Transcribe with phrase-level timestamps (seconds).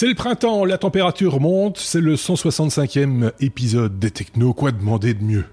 [0.00, 5.24] C'est le printemps, la température monte, c'est le 165e épisode des Techno, quoi demander de
[5.24, 5.44] mieux?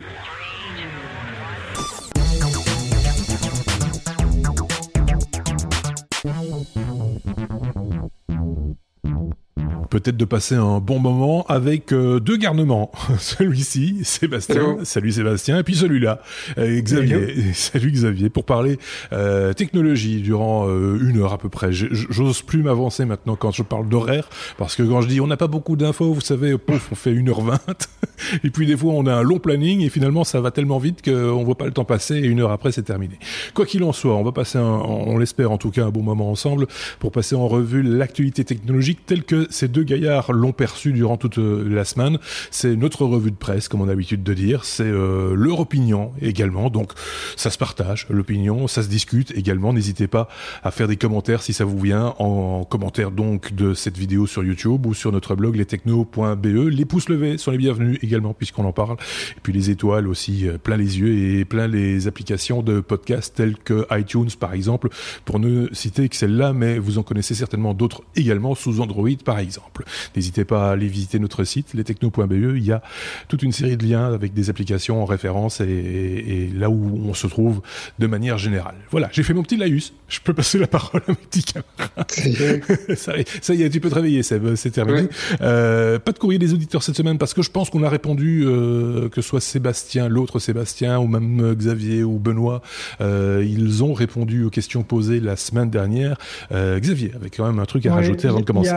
[9.99, 12.91] Peut-être de passer un bon moment avec euh, deux garnements.
[13.17, 16.21] Celui-ci, Sébastien, salut Sébastien, et puis celui-là,
[16.57, 17.33] euh, Xavier.
[17.53, 18.77] Salut Xavier, pour parler
[19.13, 21.69] euh, technologie durant une heure à peu près.
[21.71, 25.37] J'ose plus m'avancer maintenant quand je parle d'horaire, parce que quand je dis on n'a
[25.37, 27.57] pas beaucoup d'infos, vous savez, pouf, on fait 1h20,
[28.43, 31.03] et puis des fois on a un long planning, et finalement ça va tellement vite
[31.03, 33.17] qu'on voit pas le temps passer, et une heure après c'est terminé.
[33.53, 36.03] Quoi qu'il en soit, on va passer, un, on l'espère en tout cas, un bon
[36.03, 36.67] moment ensemble
[36.99, 41.37] pour passer en revue l'actualité technologique telle que ces deux Gaillard l'ont perçu durant toute
[41.37, 42.17] euh, la semaine.
[42.51, 44.65] C'est notre revue de presse, comme on a l'habitude de dire.
[44.65, 46.69] C'est euh, leur opinion également.
[46.69, 46.91] Donc,
[47.35, 49.73] ça se partage, l'opinion, ça se discute également.
[49.73, 50.27] N'hésitez pas
[50.63, 54.43] à faire des commentaires si ça vous vient en commentaire donc de cette vidéo sur
[54.43, 56.45] YouTube ou sur notre blog lestechno.be.
[56.45, 58.97] Les pouces levés sont les bienvenus également puisqu'on en parle.
[59.37, 63.33] Et puis les étoiles aussi, euh, plein les yeux et plein les applications de podcast
[63.35, 64.89] telles que iTunes par exemple,
[65.25, 69.39] pour ne citer que celle-là, mais vous en connaissez certainement d'autres également sous Android par
[69.39, 69.74] exemple.
[70.15, 72.31] N'hésitez pas à aller visiter notre site, lestechno.be.
[72.31, 72.81] Il y a
[73.27, 77.27] toute une série de liens avec des applications en référence et, là où on se
[77.27, 77.61] trouve
[77.99, 78.75] de manière générale.
[78.91, 79.93] Voilà, j'ai fait mon petit laïus.
[80.07, 82.95] Je peux passer la parole à mes petits camarades.
[82.95, 85.07] ça, y est, tu peux te réveiller, c'est terminé.
[85.41, 88.43] Euh, pas de courrier des auditeurs cette semaine parce que je pense qu'on a répondu,
[88.45, 92.61] euh, que ce soit Sébastien, l'autre Sébastien, ou même Xavier ou Benoît,
[93.01, 96.17] euh, ils ont répondu aux questions posées la semaine dernière.
[96.51, 98.71] Xavier, avec quand même un truc à rajouter avant de commencer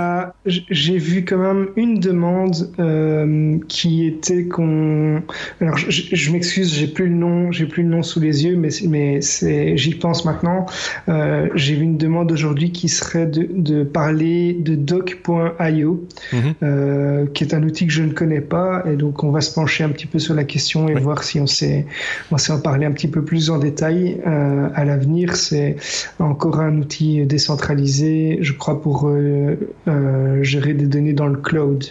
[0.89, 5.22] j'ai vu quand même une demande euh, qui était qu'on.
[5.61, 8.70] Alors, je, m'excuse, j'ai plus le nom, j'ai plus le nom sous les yeux, mais
[8.89, 10.64] mais c'est, j'y pense maintenant.
[11.11, 16.55] Euh, j'ai vu une demande aujourd'hui qui serait de, de parler de doc.io, mhm.
[16.62, 19.53] euh, qui est un outil que je ne connais pas, et donc on va se
[19.53, 21.84] pencher un petit peu sur la question et voir si on sait,
[22.31, 25.37] on sait en parler un petit peu plus en détail à l'avenir.
[25.37, 25.77] C'est
[26.19, 30.43] encore un outil décentralisé, je crois, pour euh,
[30.74, 31.84] des données dans le cloud.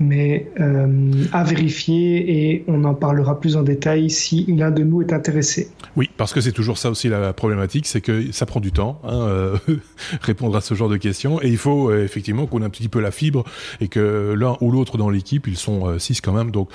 [0.00, 5.02] Mais euh, à vérifier et on en parlera plus en détail si l'un de nous
[5.02, 5.70] est intéressé.
[5.96, 9.00] Oui, parce que c'est toujours ça aussi la problématique, c'est que ça prend du temps,
[9.04, 9.56] hein, euh,
[10.22, 12.88] répondre à ce genre de questions, et il faut euh, effectivement qu'on ait un petit
[12.88, 13.44] peu la fibre
[13.80, 16.70] et que l'un ou l'autre dans l'équipe, ils sont six quand même, donc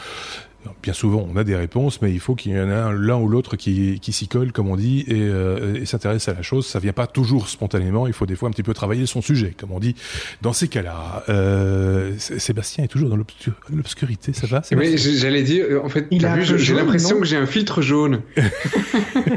[0.81, 3.27] bien souvent, on a des réponses, mais il faut qu'il y en ait l'un ou
[3.27, 6.65] l'autre qui, qui s'y colle, comme on dit, et, euh, s'intéresse à la chose.
[6.65, 8.07] Ça vient pas toujours spontanément.
[8.07, 9.95] Il faut des fois un petit peu travailler son sujet, comme on dit.
[10.41, 14.33] Dans ces cas-là, euh, Sébastien est toujours dans l'obscurité.
[14.33, 15.65] Ça va Oui, j'allais dire.
[15.83, 18.21] En fait, j'ai l'impression que j'ai un filtre jaune.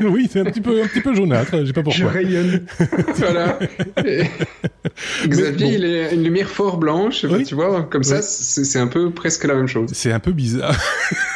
[0.02, 1.64] oui, c'est un petit peu, un petit peu jaunâtre.
[1.64, 2.00] J'ai pas pourquoi.
[2.00, 2.66] Je rayonne.
[3.16, 3.58] voilà.
[5.26, 7.24] Xavier, il est une lumière fort blanche.
[7.46, 9.90] Tu vois, comme ça, c'est un peu presque la même chose.
[9.92, 10.78] C'est un peu bizarre.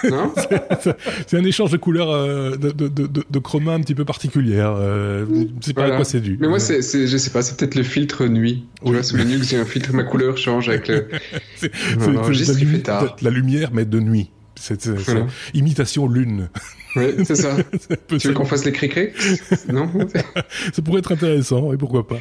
[1.26, 4.74] c'est un échange de couleurs, euh, de, de, de, de, chroma un petit peu particulière.
[4.76, 5.24] Euh,
[5.60, 6.36] je sais pas à quoi c'est dû.
[6.40, 8.64] Mais moi, c'est, je sais pas, c'est peut-être le filtre nuit.
[8.84, 11.08] Tu vois, sous le nuit, j'ai un filtre, ma couleur change avec le.
[11.56, 11.72] c'est,
[12.86, 14.30] la, la lumière, mais de nuit.
[14.56, 14.88] C'est,
[15.54, 16.48] imitation lune.
[16.96, 17.56] Oui, c'est ça.
[18.08, 18.88] tu veux qu'on fasse les cri
[19.72, 19.88] Non
[20.72, 22.18] Ça pourrait être intéressant, et pourquoi pas.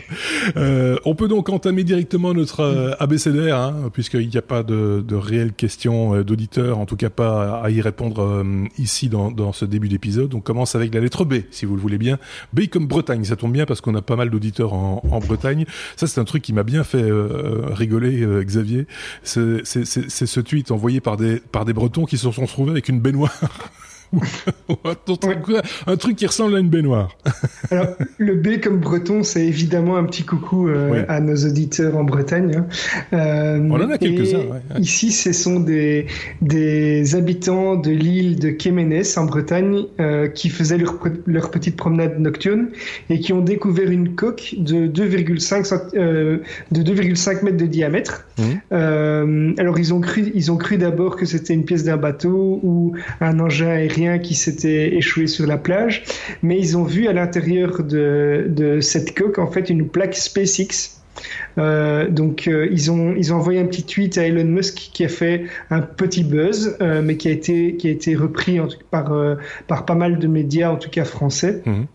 [0.57, 5.03] Euh, on peut donc entamer directement notre euh, abécédaire, hein, puisqu'il n'y a pas de,
[5.07, 9.29] de réelles questions euh, d'auditeurs, en tout cas pas à y répondre euh, ici dans,
[9.31, 10.33] dans ce début d'épisode.
[10.33, 12.17] On commence avec la lettre B, si vous le voulez bien.
[12.53, 15.65] B comme Bretagne, ça tombe bien parce qu'on a pas mal d'auditeurs en, en, Bretagne.
[15.95, 17.05] Ça, c'est un truc qui m'a bien fait
[17.71, 18.87] rigoler, Xavier.
[19.23, 22.99] C'est ce tweet envoyé par des, par des Bretons qui se sont retrouvés avec une
[22.99, 23.31] baignoire.
[25.87, 27.17] un truc qui ressemble à une baignoire.
[27.71, 27.87] Alors,
[28.17, 32.57] le B comme breton, c'est évidemment un petit coucou euh, à nos auditeurs en Bretagne.
[32.57, 32.67] Hein.
[33.13, 34.61] Euh, On en a quelques-uns.
[34.79, 36.07] Ici, ce sont des,
[36.41, 42.19] des habitants de l'île de Kéménès en Bretagne euh, qui faisaient leur, leur, petite promenade
[42.19, 42.69] nocturne
[43.09, 45.93] et qui ont découvert une coque de 2,5
[46.71, 48.25] de 2,5 mètres de diamètre.
[48.37, 49.53] Mmh.
[49.59, 52.93] alors, ils ont cru, ils ont cru d'abord que c'était une pièce d'un bateau ou
[53.21, 56.03] un engin aérien qui s'était échoué sur la plage,
[56.41, 60.99] mais ils ont vu à l'intérieur de, cette coque en fait une plaque SpaceX.
[61.59, 65.05] Euh, donc euh, ils ont ils ont envoyé un petit tweet à Elon Musk qui
[65.05, 68.59] a fait un petit buzz, euh, mais qui a été qui a été repris
[68.89, 69.13] par
[69.67, 71.61] par pas mal de médias en tout cas français.
[71.65, 71.85] Mhm.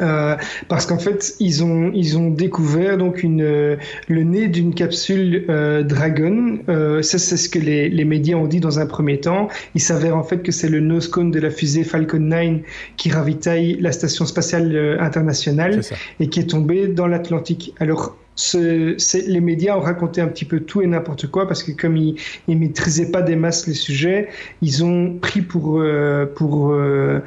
[0.00, 0.36] Euh,
[0.68, 3.76] parce qu'en fait, ils ont ils ont découvert donc une euh,
[4.08, 6.58] le nez d'une capsule euh, Dragon.
[6.68, 9.48] Euh, ça, c'est ce que les, les médias ont dit dans un premier temps.
[9.74, 12.60] Il s'avère en fait que c'est le nose cone de la fusée Falcon 9
[12.96, 15.80] qui ravitaille la station spatiale internationale
[16.20, 17.74] et qui est tombé dans l'Atlantique.
[17.78, 18.16] Alors
[18.54, 22.16] les médias ont raconté un petit peu tout et n'importe quoi parce que comme ils,
[22.48, 24.28] ils maîtrisaient pas des masses les sujets,
[24.62, 27.20] ils ont pris pour euh, pour euh,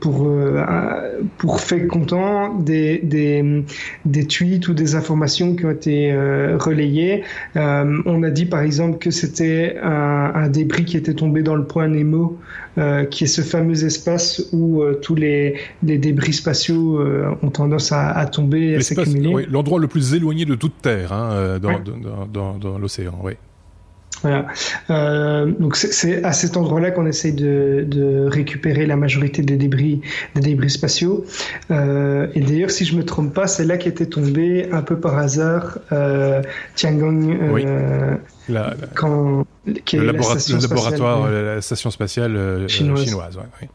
[0.00, 3.64] pour euh, pour fait content des, des
[4.04, 6.14] des tweets ou des informations qui ont été
[6.58, 7.24] relayées.
[7.56, 11.64] on a dit par exemple que c'était un, un, débris qui était tombé dans le
[11.64, 12.38] point Nemo,
[13.10, 17.00] qui est ce fameux espace où tous les, les débris spatiaux
[17.42, 19.34] ont tendance à, à tomber à s'accumuler.
[19.34, 21.80] Oui, L'endroit le plus éloigné de toute terre hein, euh, dans,
[22.32, 23.18] dans, dans, l'océan.
[23.22, 23.32] Oui.
[24.22, 24.46] Voilà.
[24.90, 30.00] Euh, donc c'est à cet endroit-là qu'on essaye de, de, récupérer la majorité des débris,
[30.34, 31.24] des débris spatiaux.
[31.70, 35.16] Euh, et d'ailleurs, si je me trompe pas, c'est là qu'était tombé un peu par
[35.16, 36.42] hasard euh,
[36.74, 37.38] Tiangong.
[38.48, 43.04] La, quand, le, la laboratoire, la station spatiale chinoise.
[43.04, 43.68] chinoise oui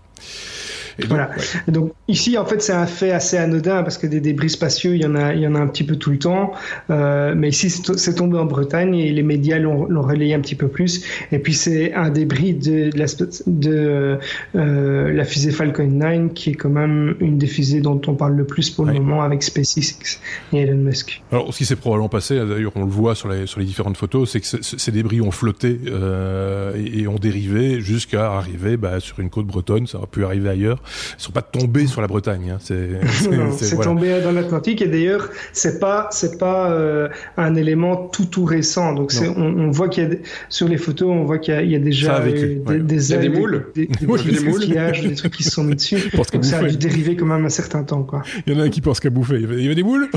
[1.08, 1.32] voilà.
[1.68, 5.02] Donc ici, en fait, c'est un fait assez anodin parce que des débris spatiaux, il
[5.02, 6.54] y en a, il y en a un petit peu tout le temps.
[6.90, 10.68] Euh, mais ici, c'est tombé en Bretagne et les médias l'ont relayé un petit peu
[10.68, 11.06] plus.
[11.32, 13.06] Et puis c'est un débris de, de, la,
[13.48, 14.20] de
[14.56, 18.36] euh, la, fusée Falcon 9 qui est quand même une des fusées dont on parle
[18.36, 20.20] le plus pour le moment avec SpaceX
[20.54, 21.22] et Elon Musk.
[21.32, 23.98] Alors, ce qui s'est probablement passé, d'ailleurs, on le voit sur les, sur les différentes
[23.98, 29.20] photos, c'est que ces débris ont flotté euh, et, ont dérivé jusqu'à arriver bah, sur
[29.20, 29.88] une côte bretonne.
[29.88, 30.82] Ça aurait pu arriver ailleurs.
[31.18, 32.52] Ils sont pas tombés sur la Bretagne.
[32.52, 32.58] Hein.
[32.60, 38.46] C'est tombé dans l'Atlantique et d'ailleurs c'est pas c'est pas euh, un élément tout tout
[38.46, 38.94] récent.
[38.94, 40.16] Donc on, on, voit qu'il y a
[40.50, 43.88] sur les photos on voit qu'il y, a déjà des, des, ailes, des, moules, des,
[43.88, 46.10] des, des, des trucs qui se sont mis dessus.
[46.34, 48.24] Donc ça a dû dériver quand même un certain temps quoi.
[48.46, 49.40] Il y en a un qui pense qu'à bouffer.
[49.40, 50.10] Il y avait des moules?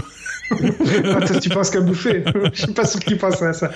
[0.50, 3.70] Attends, tu penses qu'à bouffer Je suis pas sûr qu'il pense à ça.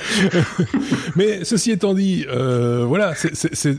[1.17, 3.15] Mais ceci étant dit, euh, voilà,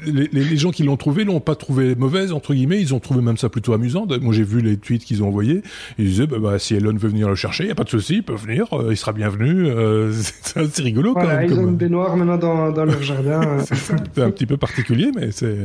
[0.05, 2.79] les, les, gens qui l'ont trouvé l'ont pas trouvé mauvaise entre guillemets.
[2.81, 4.05] Ils ont trouvé même ça plutôt amusant.
[4.21, 5.61] Moi, j'ai vu les tweets qu'ils ont envoyés.
[5.97, 7.89] Ils disaient, bah, bah, si Elon veut venir le chercher, il y a pas de
[7.89, 9.67] souci, il peut venir, euh, il sera bienvenu.
[9.67, 10.11] Euh,
[10.43, 11.51] c'est rigolo voilà, quand même.
[11.51, 13.57] Ils ont une baignoire maintenant dans, dans leur jardin.
[13.59, 15.57] c'est un petit peu particulier, mais c'est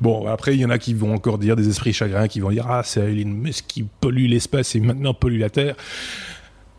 [0.00, 0.26] bon.
[0.26, 2.66] Après, il y en a qui vont encore dire des esprits chagrins, qui vont dire,
[2.68, 5.76] ah, c'est Elon Musk qui pollue l'espace et maintenant pollue la Terre.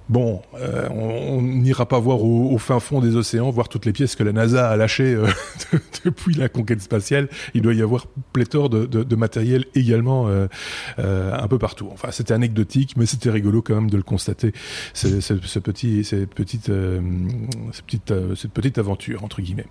[0.08, 4.16] Bon, euh, on n'ira pas voir au, fin fond des océans, voir toutes les pièces
[4.16, 5.28] que la NASA a lâchées euh,
[6.06, 7.28] depuis la conquête spatiale.
[7.56, 10.48] Il doit y avoir pléthore de, matériel également euh,
[10.98, 11.90] un peu partout.
[11.92, 14.54] Enfin, c'était anecdotique, mais c'était rigolo quand même de le constater.
[14.94, 16.72] Ce, petit, cette petite,
[18.36, 19.68] cette petite aventure entre guillemets.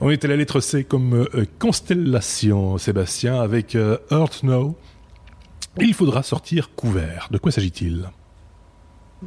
[0.00, 1.26] On était à la lettre C comme
[1.58, 3.76] constellation, Sébastien, avec
[4.10, 4.76] Earth Now.
[5.80, 7.28] Il faudra sortir couvert.
[7.30, 8.10] De quoi s'agit-il?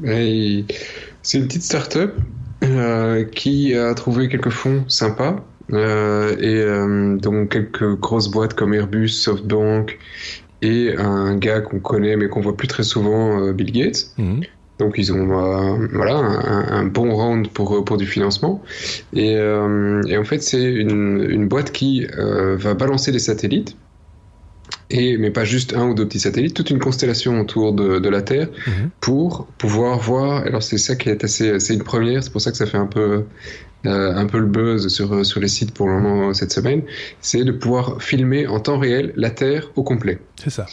[0.04, 2.16] C'est une petite start-up
[2.64, 5.46] euh, qui a trouvé quelques fonds sympas.
[5.74, 9.98] Euh, et euh, donc quelques grosses boîtes comme Airbus, SoftBank
[10.62, 14.12] et un gars qu'on connaît mais qu'on voit plus très souvent, Bill Gates.
[14.18, 14.42] Mhm.
[14.78, 15.26] Donc ils ont
[15.94, 18.62] voilà un, bon round pour pour du financement
[19.14, 23.78] et, et en fait c'est une, une boîte qui va balancer des satellites
[24.90, 28.10] et mais pas juste un ou deux petits satellites, toute une constellation autour de, de
[28.10, 28.90] la Terre mhm.
[29.02, 30.44] pour pouvoir voir.
[30.44, 32.78] Alors c'est ça qui est assez, c'est une première, c'est pour ça que ça fait
[32.78, 33.24] un peu
[33.86, 36.84] euh, un peu le buzz sur sur les sites pour le moment cette semaine,
[37.22, 40.20] c'est de pouvoir filmer en temps réel la Terre au complet.
[40.42, 40.66] C'est ça.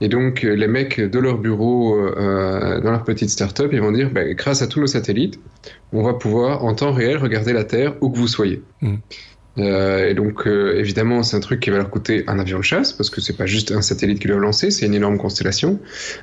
[0.00, 4.10] Et donc les mecs de leur bureau euh, dans leur petite start-up, ils vont dire,
[4.12, 5.40] bah, grâce à tous nos satellites,
[5.92, 8.62] on va pouvoir en temps réel regarder la Terre où que vous soyez.
[8.80, 8.98] Mhm.
[9.58, 12.64] Euh, et donc, euh, évidemment, c'est un truc qui va leur coûter un avion de
[12.64, 15.78] chasse parce que c'est pas juste un satellite qu'ils doivent lancer, c'est une énorme constellation.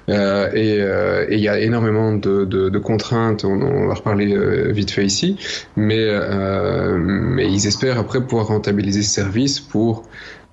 [0.09, 3.45] Euh, et il y a énormément de, de, de contraintes.
[3.45, 4.35] On, on, va reparler
[4.71, 5.37] vite fait ici,
[5.75, 6.05] mais
[6.97, 10.03] mais ils espèrent après pouvoir rentabiliser ce service pour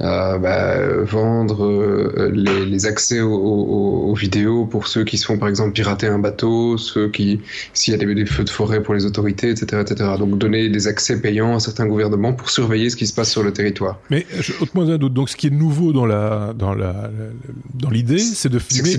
[0.00, 5.26] euh, bah, vendre euh, les, les, accès aux, aux, aux, vidéos pour ceux qui se
[5.26, 7.40] font par exemple pirater un bateau, ceux qui
[7.72, 10.10] s'il y a des, des, feux de forêt pour les autorités, etc., etc.
[10.18, 13.42] Donc donner des accès payants à certains gouvernements pour surveiller ce qui se passe sur
[13.42, 14.00] le territoire.
[14.10, 14.26] Mais
[14.60, 15.14] autrement un doute.
[15.14, 17.10] Donc ce qui est nouveau dans la dans la
[17.74, 18.96] dans l'idée, c'est de filmer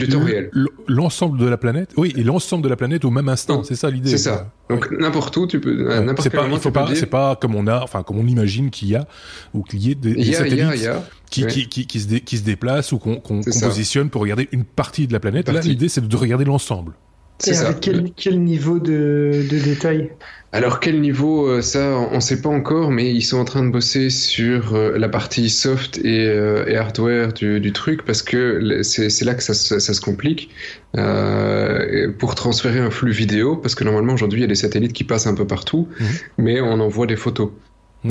[0.87, 1.91] l'ensemble de la planète.
[1.97, 3.63] Oui, et l'ensemble de la planète au même instant.
[3.63, 4.11] C'est ça l'idée.
[4.11, 4.51] C'est ça.
[4.69, 8.01] Donc n'importe où tu peux n'importe quel moment, pas, C'est pas comme on a, enfin
[8.03, 9.05] comme on imagine qu'il y a
[9.53, 10.87] ou qu'il y ait des, des satellites
[11.29, 14.49] qui, qui, qui, qui, se dé, qui se déplacent ou qu'on qu positionne pour regarder
[14.51, 15.49] une partie de la planète.
[15.49, 16.93] Là, l'idée, c'est de regarder l'ensemble.
[17.39, 20.11] C'est avec quel, quel, niveau de, de détail
[20.53, 23.65] alors quel niveau euh, ça on ne sait pas encore mais ils sont en train
[23.65, 28.21] de bosser sur euh, la partie soft et, euh, et hardware du, du, truc parce
[28.21, 30.51] que c'est là que ça, ça, se complique
[30.95, 34.93] euh, pour transférer un flux vidéo parce que normalement aujourd'hui il y a des satellites
[34.93, 36.07] qui passent un peu partout mhm.
[36.37, 37.49] mais on envoie des photos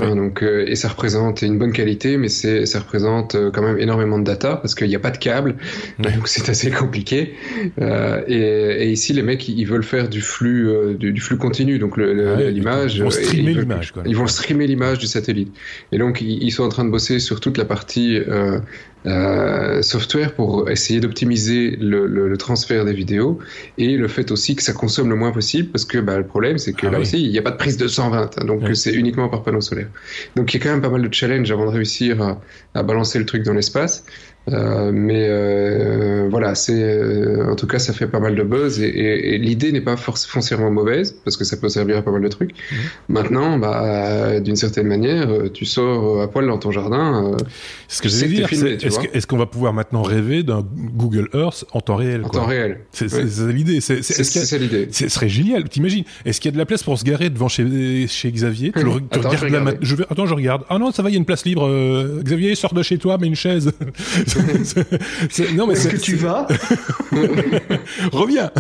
[0.01, 3.63] Hein, donc, euh, et ça représente une bonne qualité, mais c'est, ça représente euh, quand
[3.63, 5.57] même énormément de data parce qu'il n'y a pas de câble,
[5.99, 7.35] donc c'est assez compliqué.
[7.81, 11.79] Euh, et, et, ici, les mecs, ils veulent faire du flux, du, du, flux continu,
[11.79, 12.97] donc l'image.
[12.97, 13.93] Ils vont streamer l'image.
[14.07, 15.53] Ils vont streamer l'image du satellite.
[15.93, 18.19] Et donc, ils, ils, sont en train de bosser sur toute la partie
[19.07, 23.41] euh, software pour essayer d'optimiser le, le, le, transfert des vidéos
[23.77, 26.57] et le fait aussi que ça consomme le moins possible parce que bah, le problème
[26.59, 27.03] c'est que ah là oui.
[27.03, 28.77] aussi il n'y a pas de prise de 120 hein, donc oui.
[28.77, 29.89] c'est uniquement par panneau solaire
[30.37, 32.41] donc il y a quand même pas mal de challenges avant de réussir à,
[32.75, 34.05] à balancer le truc dans l'espace
[34.51, 38.81] euh, mais euh, voilà, c'est euh, en tout cas ça fait pas mal de buzz
[38.81, 42.11] et, et, et l'idée n'est pas foncièrement mauvaise parce que ça peut servir à pas
[42.11, 42.51] mal de trucs.
[42.51, 42.75] Mmh.
[43.09, 47.37] Maintenant, bah, d'une certaine manière, tu sors à poil dans ton jardin.
[47.87, 51.65] ce que je veux dire, est-ce qu'on est va pouvoir maintenant rêver d'un Google Earth
[51.73, 52.41] en temps réel En quoi.
[52.41, 52.81] temps réel.
[52.91, 53.07] C'est
[53.53, 53.81] l'idée.
[53.81, 54.89] C'est ça l'idée.
[54.91, 55.69] Ce serait génial.
[55.69, 58.73] T'imagines Est-ce qu'il y a de la place pour se garer devant chez, chez Xavier
[58.73, 60.65] tu, le, tu attends, je, la je vais, Attends, je regarde.
[60.69, 61.69] Ah non, ça va, il y a une place libre.
[62.23, 63.73] Xavier, sors de chez toi, mets une chaise.
[65.57, 66.47] Non mais est-ce que tu vas?
[68.13, 68.51] Reviens.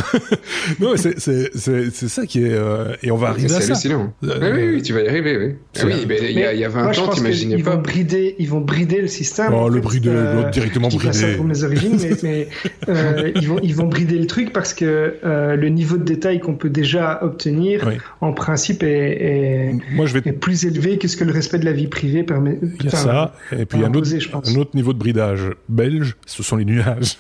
[0.80, 3.72] non mais c'est c'est ça qui est euh, et on va arriver à ça.
[3.72, 4.12] Hallucinant.
[4.24, 5.36] Euh, oui, oui, tu vas y arriver.
[5.36, 5.54] Oui.
[5.78, 7.60] Ah oui, il y, a, il y a 20 moi, ans, t'imaginais pas.
[7.60, 9.52] Ils vont brider, ils vont brider le système.
[9.54, 11.12] Oh, le brider, euh, directement brider.
[11.12, 12.48] Ça pour mes origines, mais, mais
[12.88, 16.40] euh, ils vont ils vont brider le truc parce que euh, le niveau de détail
[16.40, 17.94] qu'on peut déjà obtenir, oui.
[18.20, 20.22] en principe, est, est, moi, je vais...
[20.24, 22.58] est plus élevé que ce que le respect de la vie privée permet.
[22.80, 24.98] Il y a ça, et puis il y a un autre, un autre niveau de
[24.98, 27.16] bridage belge, ce sont les nuages.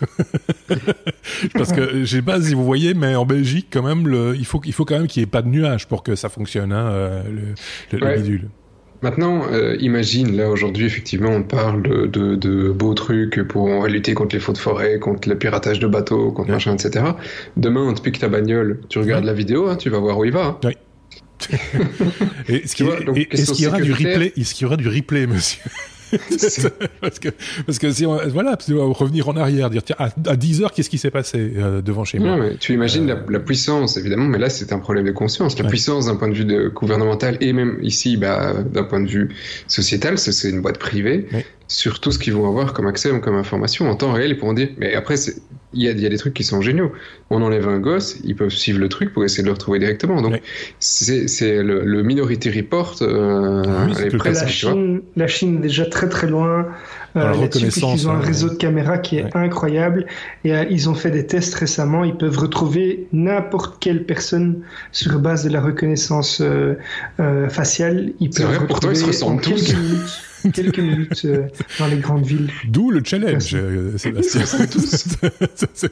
[1.54, 4.46] Parce que je sais pas si vous voyez, mais en Belgique, quand même, le, il
[4.46, 6.72] faut il faut quand même qu'il n'y ait pas de nuages pour que ça fonctionne,
[6.72, 8.16] hein, euh, le, le, ouais.
[8.16, 8.48] le bidule.
[9.02, 14.14] Maintenant, euh, imagine, là aujourd'hui, effectivement, on parle de, de, de, beaux trucs pour lutter
[14.14, 16.54] contre les feux de forêt, contre le piratage de bateaux, contre ouais.
[16.54, 17.06] machin, etc.
[17.56, 19.30] Demain, on te pique ta bagnole, tu regardes ouais.
[19.30, 20.60] la vidéo, hein, tu vas voir où il va.
[20.64, 20.70] Hein.
[22.48, 25.62] Est-ce qu'il est qu y aura du replay Est-ce qu'il y aura du replay, monsieur?
[27.00, 27.28] parce que
[27.66, 30.72] parce que si on, voilà on revenir en arrière dire tiens à, à 10 heures
[30.72, 32.38] qu'est-ce qui s'est passé euh, devant chez moi?
[32.60, 33.14] tu imagines euh...
[33.14, 35.70] la, la, puissance évidemment mais là c'est un problème de conscience la ouais.
[35.70, 39.30] puissance d'un point de vue de gouvernemental et même ici bah, d'un point de vue
[39.66, 41.46] sociétal c'est une boîte privée ouais.
[41.72, 44.52] Sur tout ce qu'ils vont avoir comme accès comme information en temps réel ils pourront
[44.52, 45.16] dire mais après
[45.74, 46.92] il y, a, il y a des trucs qui sont géniaux.
[47.30, 50.20] On enlève un gosse, ils peuvent suivre le truc pour essayer de le retrouver directement.
[50.20, 50.40] Donc,
[50.78, 52.96] c'est le, le, Minority Report.
[53.00, 56.66] Euh, oui, est presque, la, Chine, la Chine est déjà très très loin.
[57.16, 59.30] Euh, ils ont un réseau de caméras qui est ouais.
[59.34, 60.06] incroyable
[60.44, 62.04] et euh, ils ont fait des tests récemment.
[62.04, 64.60] Ils peuvent retrouver n'importe quelle personne
[64.92, 66.74] sur base de la reconnaissance euh,
[67.20, 68.12] euh faciale.
[68.20, 69.74] Ils peuvent vrai, retrouver pourtant ils se ressemblent tous.
[70.52, 72.50] quelques minutes euh, dans les grandes villes.
[72.68, 74.42] D'où le challenge, euh, Sébastien.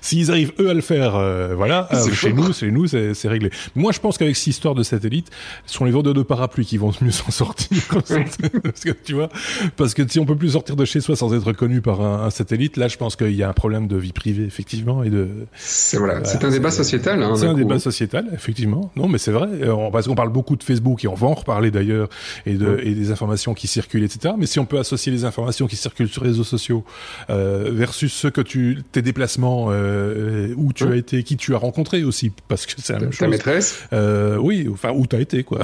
[0.00, 3.50] S'ils arrivent eux à le faire, euh, voilà, euh, chez nous, chez nous, c'est réglé.
[3.74, 5.30] Moi, je pense qu'avec cette histoire de satellite,
[5.66, 7.68] ce sont les vendeurs de parapluies qui vont mieux s'en sortir.
[7.88, 9.28] parce que tu vois,
[9.76, 12.24] parce que si on peut plus sortir de chez soi sans être reconnu par un,
[12.24, 15.10] un satellite, là, je pense qu'il y a un problème de vie privée, effectivement, et
[15.10, 15.28] de.
[15.54, 17.22] C'est voilà, c'est un débat sociétal.
[17.22, 17.58] Hein, c'est un coup.
[17.58, 18.90] débat sociétal, effectivement.
[18.96, 19.48] Non, mais c'est vrai,
[19.92, 22.08] parce qu'on parle beaucoup de Facebook et on va en reparler d'ailleurs,
[22.46, 22.86] et de ouais.
[22.86, 24.34] et des informations qui circulent, etc.
[24.36, 26.84] Mais si on peut associer les informations qui circulent sur les réseaux sociaux
[27.30, 31.58] euh, versus ce que tu, tes déplacements, euh, où tu as été, qui tu as
[31.58, 33.20] rencontré aussi, parce que c'est la même chose.
[33.20, 35.60] Ta maîtresse euh, Oui, enfin, où tu as été, quoi.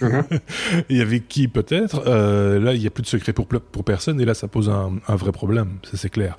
[0.00, 0.20] Mmh.
[0.90, 2.02] et avec qui, peut-être.
[2.06, 4.68] Euh, là, il n'y a plus de secret pour, pour personne, et là, ça pose
[4.68, 6.36] un, un vrai problème, ça c'est clair.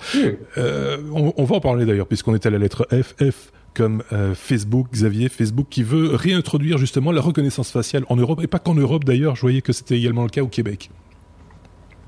[0.56, 3.14] On, on, va en parler d'ailleurs, puisqu'on est à la lettre F.
[3.20, 8.40] F comme euh, Facebook, Xavier, Facebook qui veut réintroduire justement la reconnaissance faciale en Europe,
[8.42, 10.90] et pas qu'en Europe d'ailleurs, je voyais que c'était également le cas au Québec.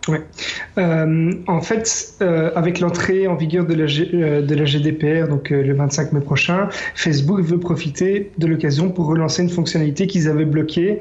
[0.08, 0.22] Ouais.
[0.78, 5.50] Euh, en fait, euh, avec l'entrée en vigueur de la, euh, de la GDPR, donc
[5.50, 10.44] le 25 mai prochain, Facebook veut profiter de l'occasion pour relancer une fonctionnalité qu'ils avaient
[10.44, 11.00] bloquée,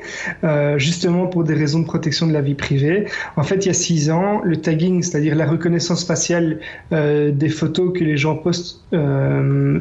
[0.78, 3.06] justement pour des raisons de protection de la vie privée.
[3.38, 6.60] En fait, il y a six ans, le tagging, c'est-à-dire la reconnaissance faciale
[6.92, 8.84] des photos que les gens postent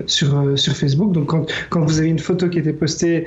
[0.07, 1.13] sur, sur Facebook.
[1.13, 3.27] Donc, quand, quand vous avez une photo qui était postée,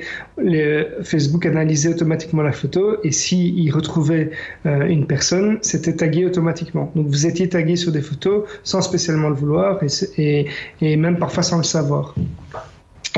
[1.03, 4.31] Facebook analysait automatiquement la photo et s'il si retrouvait
[4.65, 6.91] une personne, c'est c'était tagué automatiquement.
[6.95, 9.79] Donc vous étiez tagué sur des photos sans spécialement le vouloir
[10.17, 10.47] et,
[10.81, 12.15] même parfois sans le savoir.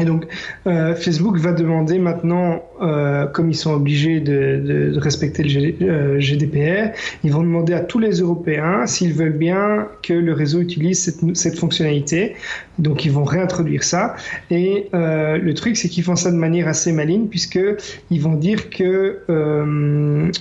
[0.02, 0.26] Et donc,
[0.66, 5.50] euh, Facebook va demander maintenant, euh, comme ils sont obligés de, de, de respecter le
[5.50, 10.34] G, euh, GDPR, ils vont demander à tous les Européens s'ils veulent bien que le
[10.34, 12.36] réseau utilise cette, cette fonctionnalité.
[12.80, 14.16] Donc, ils vont réintroduire ça.
[14.50, 17.60] Et euh, le truc, c'est qu'ils font ça de manière assez maligne, puisque
[18.10, 20.32] ils vont dire que euh,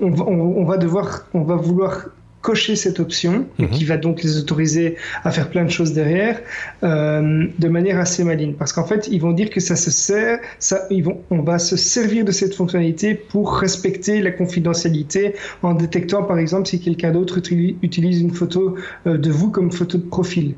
[0.00, 2.06] on, on va devoir, on va vouloir
[2.42, 3.70] cocher cette option, mhm.
[3.70, 6.40] qui va donc les autoriser à faire plein de choses derrière,
[6.82, 8.54] euh, de manière assez maligne.
[8.54, 11.58] Parce qu'en fait, ils vont dire que ça se sert, ça, ils vont, on va
[11.58, 17.12] se servir de cette fonctionnalité pour respecter la confidentialité en détectant, par exemple, si quelqu'un
[17.12, 20.54] d'autre utilise une photo euh, de vous comme photo de profil.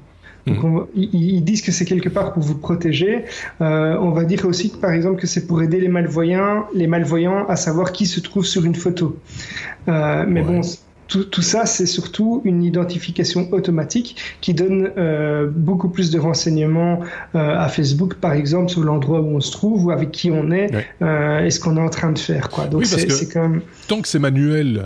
[0.47, 3.25] Donc ils, disent que c'est quelque part pour vous protéger.
[3.61, 7.47] Euh, on va dire aussi, par exemple, que c'est pour aider les malvoyants, les malvoyants
[7.49, 9.19] à savoir qui se trouve sur une photo.
[9.89, 10.61] Euh, mais bon,
[11.09, 17.01] tout, ça, c'est surtout une identification automatique qui donne euh, beaucoup plus de renseignements
[17.35, 20.51] euh, à Facebook, par exemple, sur l'endroit où on se trouve ou avec qui on
[20.51, 20.71] est
[21.03, 22.49] euh, et ce qu'on est en train de faire.
[22.49, 22.67] Quoi.
[22.67, 23.61] Donc, c'est quand même...
[23.87, 24.83] Tant que c'est manuel,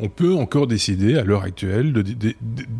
[0.00, 2.02] on peut encore décider à l'heure actuelle de,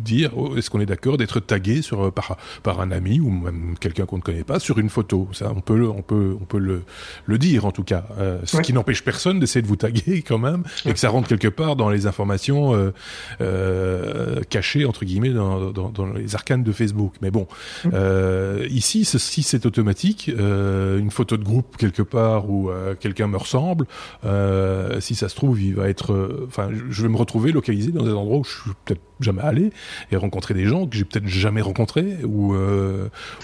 [0.03, 3.75] dire oh, est-ce qu'on est d'accord d'être tagué sur, par, par un ami ou même
[3.79, 5.27] quelqu'un qu'on ne connaît pas sur une photo.
[5.31, 6.83] Ça, on peut, on peut, on peut le,
[7.25, 8.05] le dire en tout cas.
[8.45, 11.47] ce qui n'empêche personne d'essayer de vous taguer quand même et que ça rentre quelque
[11.47, 12.93] part dans les informations informations euh,
[13.41, 17.13] euh, cachées entre guillemets dans, dans, dans, les arcanes de Facebook.
[17.21, 17.47] Mais bon,
[17.83, 17.89] mmh.
[17.93, 22.69] euh, ici, si c'est automatique, une photo de groupe quelque part où
[22.99, 23.85] quelqu'un me ressemble,
[24.99, 28.11] si ça se trouve, il va être, enfin, je vais me retrouver localisé dans des
[28.11, 29.71] endroits où je suis peut-être jamais allé
[30.11, 32.55] et rencontrer des gens que j'ai peut-être jamais rencontrés ou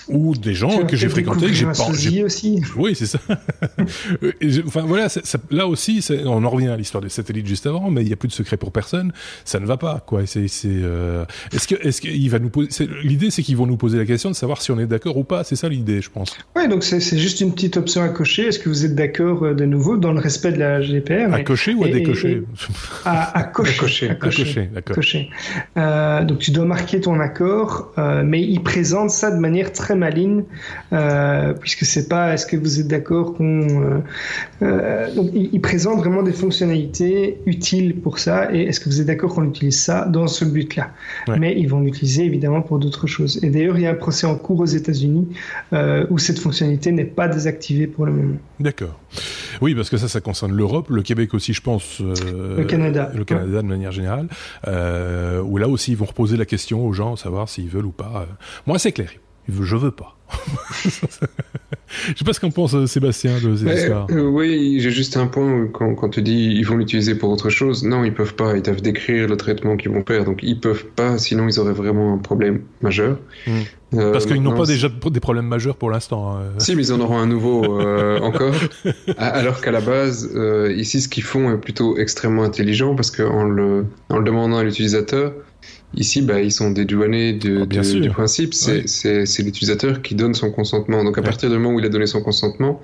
[0.08, 1.90] ou des gens que j'ai fréquentés que j'ai pas
[2.24, 2.62] aussi.
[2.76, 3.20] Oui, c'est ça.
[4.66, 8.02] enfin voilà, ça, là aussi, on en revient à l'histoire des satellites juste avant, mais
[8.02, 9.12] il n'y a plus de secret pour personne,
[9.44, 10.26] ça ne va pas, quoi.
[10.28, 11.26] C'est, c'est, euh...
[11.52, 14.30] est-ce que, est-ce qu'il va nous poser, l'idée, c'est qu'ils vont nous poser la question
[14.30, 15.44] de savoir si on est d'accord ou pas.
[15.44, 16.38] C'est ça l'idée, je pense.
[16.56, 18.44] Ouais, donc c'est, c'est juste une petite option à cocher.
[18.44, 21.42] Est-ce que vous êtes d'accord euh, de nouveau dans le respect de la GDPR À
[21.42, 22.44] cocher ou à décocher?
[23.06, 24.10] à, à, cocher.
[24.10, 24.70] À cocher.
[24.76, 25.30] À cocher,
[25.78, 27.92] Euh, donc tu dois marquer ton accord,
[28.24, 30.44] mais il présente ça de manière très maligne,
[31.60, 34.04] puisque c'est pas est-ce que vous êtes d'accord qu'on.
[34.62, 39.08] Donc il, il présente vraiment des fonctionnalités utiles pour ça et est-ce que vous êtes
[39.08, 40.92] d'accord qu'on utilise ça dans ce but-là?
[41.38, 43.44] Mais ils vont l'utiliser évidemment pour d'autres choses.
[43.44, 45.28] Et d'ailleurs, il y a un procès en cours aux États-Unis
[45.74, 48.38] euh, où cette fonctionnalité n'est pas désactivée pour le moment.
[48.60, 49.00] D'accord.
[49.62, 52.02] Oui, parce que ça, ça concerne l'Europe, le Québec aussi, je pense.
[52.02, 53.12] Euh, le Canada.
[53.16, 54.28] Le Canada de manière générale.
[54.68, 57.92] Euh, où là aussi, ils vont reposer la question aux gens, savoir s'ils veulent ou
[57.92, 58.28] pas.
[58.66, 59.10] Moi, c'est clair.
[59.50, 60.18] Je veux pas.
[62.14, 64.08] Je sais pas ce qu'en pense euh, Sébastien de ces histoires.
[64.12, 67.50] Euh, oui, j'ai juste un point quand, quand tu dis ils vont l'utiliser pour autre
[67.50, 67.84] chose.
[67.84, 68.56] Non, ils peuvent pas.
[68.56, 70.24] Ils doivent décrire le traitement qu'ils vont faire.
[70.24, 73.18] Donc ils peuvent pas, sinon ils auraient vraiment un problème majeur.
[73.46, 73.52] Hmm.
[73.94, 76.38] Euh, Parce qu'ils n'ont pas déjà des problèmes majeurs pour l'instant.
[76.38, 76.44] Hein.
[76.60, 77.82] Si, mais ils en auront un nouveau
[78.22, 78.56] encore.
[79.18, 80.30] Alors qu'à la base,
[80.76, 84.64] ici, ce qu'ils font est plutôt extrêmement intelligent parce qu'en le, en le demandant à
[84.64, 85.34] l'utilisateur,
[85.94, 88.54] Ici, bah, ils sont dédouanés de, oh, du principe.
[88.54, 91.04] C'est l'utilisateur qui donne son consentement.
[91.04, 92.82] Donc, à partir du moment où il a donné son consentement,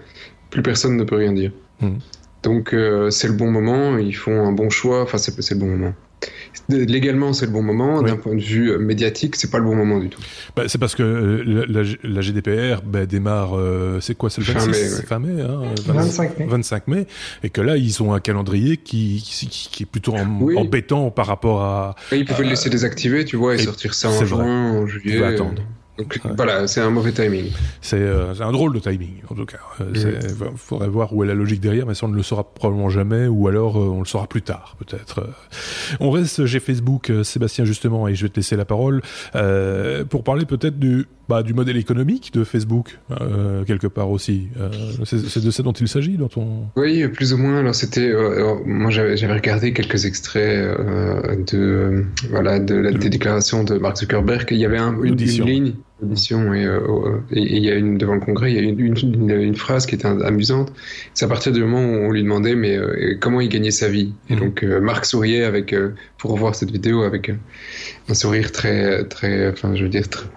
[0.50, 1.52] plus personne ne peut rien dire.
[1.82, 1.98] Hmm.
[2.44, 3.98] Donc, euh, c'est le bon moment.
[3.98, 5.04] Ils font un bon choix.
[5.04, 5.94] Enfin, c'est le bon moment.
[6.70, 8.02] Légalement, c'est le bon moment.
[8.02, 10.20] D'un point de vue euh, médiatique, c'est pas le bon moment du tout.
[10.56, 11.66] Bah, c'est parce que euh,
[12.04, 16.40] la, GDPR bah, démarre, euh, c'est quoi C'est le 26 fin mai, mai, hein, 25
[16.40, 16.46] mai.
[16.48, 17.08] 25 mai.
[17.44, 21.96] Et que là, ils ont un calendrier qui, qui, est plutôt embêtant par rapport à.
[22.12, 25.24] ils pouvaient le laisser désactiver, tu vois, et, sortir ça en juin, en juillet.
[25.24, 25.62] attendre.
[25.98, 27.52] Donc voilà, c'est un mauvais timing.
[27.94, 29.58] Euh, c'est un drôle de timing, en tout cas.
[29.80, 30.20] Il euh,
[30.56, 33.28] faudrait voir où est la logique derrière, mais ça on ne le saura probablement jamais,
[33.28, 35.28] ou alors euh, on le saura plus tard, peut-être.
[36.00, 39.02] On reste chez Facebook, Sébastien, justement, et je vais te laisser la parole,
[40.10, 43.00] pour parler peut-être du, bah, du modèle économique de Facebook,
[43.66, 44.50] quelque part aussi.
[45.06, 46.68] c'est de ça dont il s'agit dans ton...
[46.76, 47.60] Oui, plus ou moins.
[47.60, 48.14] Alors c'était...
[48.66, 50.78] moi j'avais regardé quelques extraits
[51.52, 55.74] de, voilà, de la déclaration de Mark Zuckerberg, il y avait un, une, une ligne
[56.04, 59.30] audition euh, et il y a une devant le congrès il y a une, une,
[59.30, 60.72] une, phrase qui était amusante
[61.14, 63.88] c'est à partir du moment où on lui demandait mais euh, comment il gagnait sa
[63.88, 64.40] vie et mmh.
[64.40, 65.74] donc euh, Marc souriait avec
[66.18, 67.32] pour revoir cette vidéo avec
[68.10, 70.28] un sourire très très enfin je veux dire très,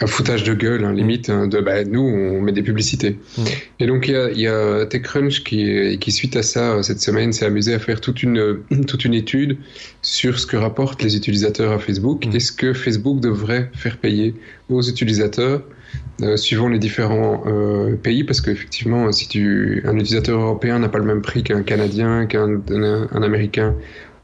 [0.00, 3.18] un foutage de gueule, hein, limite, hein, de bah, nous, on met des publicités.
[3.36, 3.42] Mm.
[3.80, 7.00] Et donc, il y a, y a, TechCrunch qui, qui, suite à ça, euh, cette
[7.00, 9.58] semaine, s'est amusé à faire toute une, toute une étude
[10.02, 12.26] sur ce que rapportent les utilisateurs à Facebook.
[12.26, 12.36] Mm.
[12.36, 14.34] Est-ce que Facebook devrait faire payer
[14.68, 15.62] aux utilisateurs
[16.22, 20.98] euh, suivant les différents euh, pays, parce qu'effectivement, si tu, un utilisateur européen n'a pas
[20.98, 23.74] le même prix qu'un Canadien, qu'un un, Américain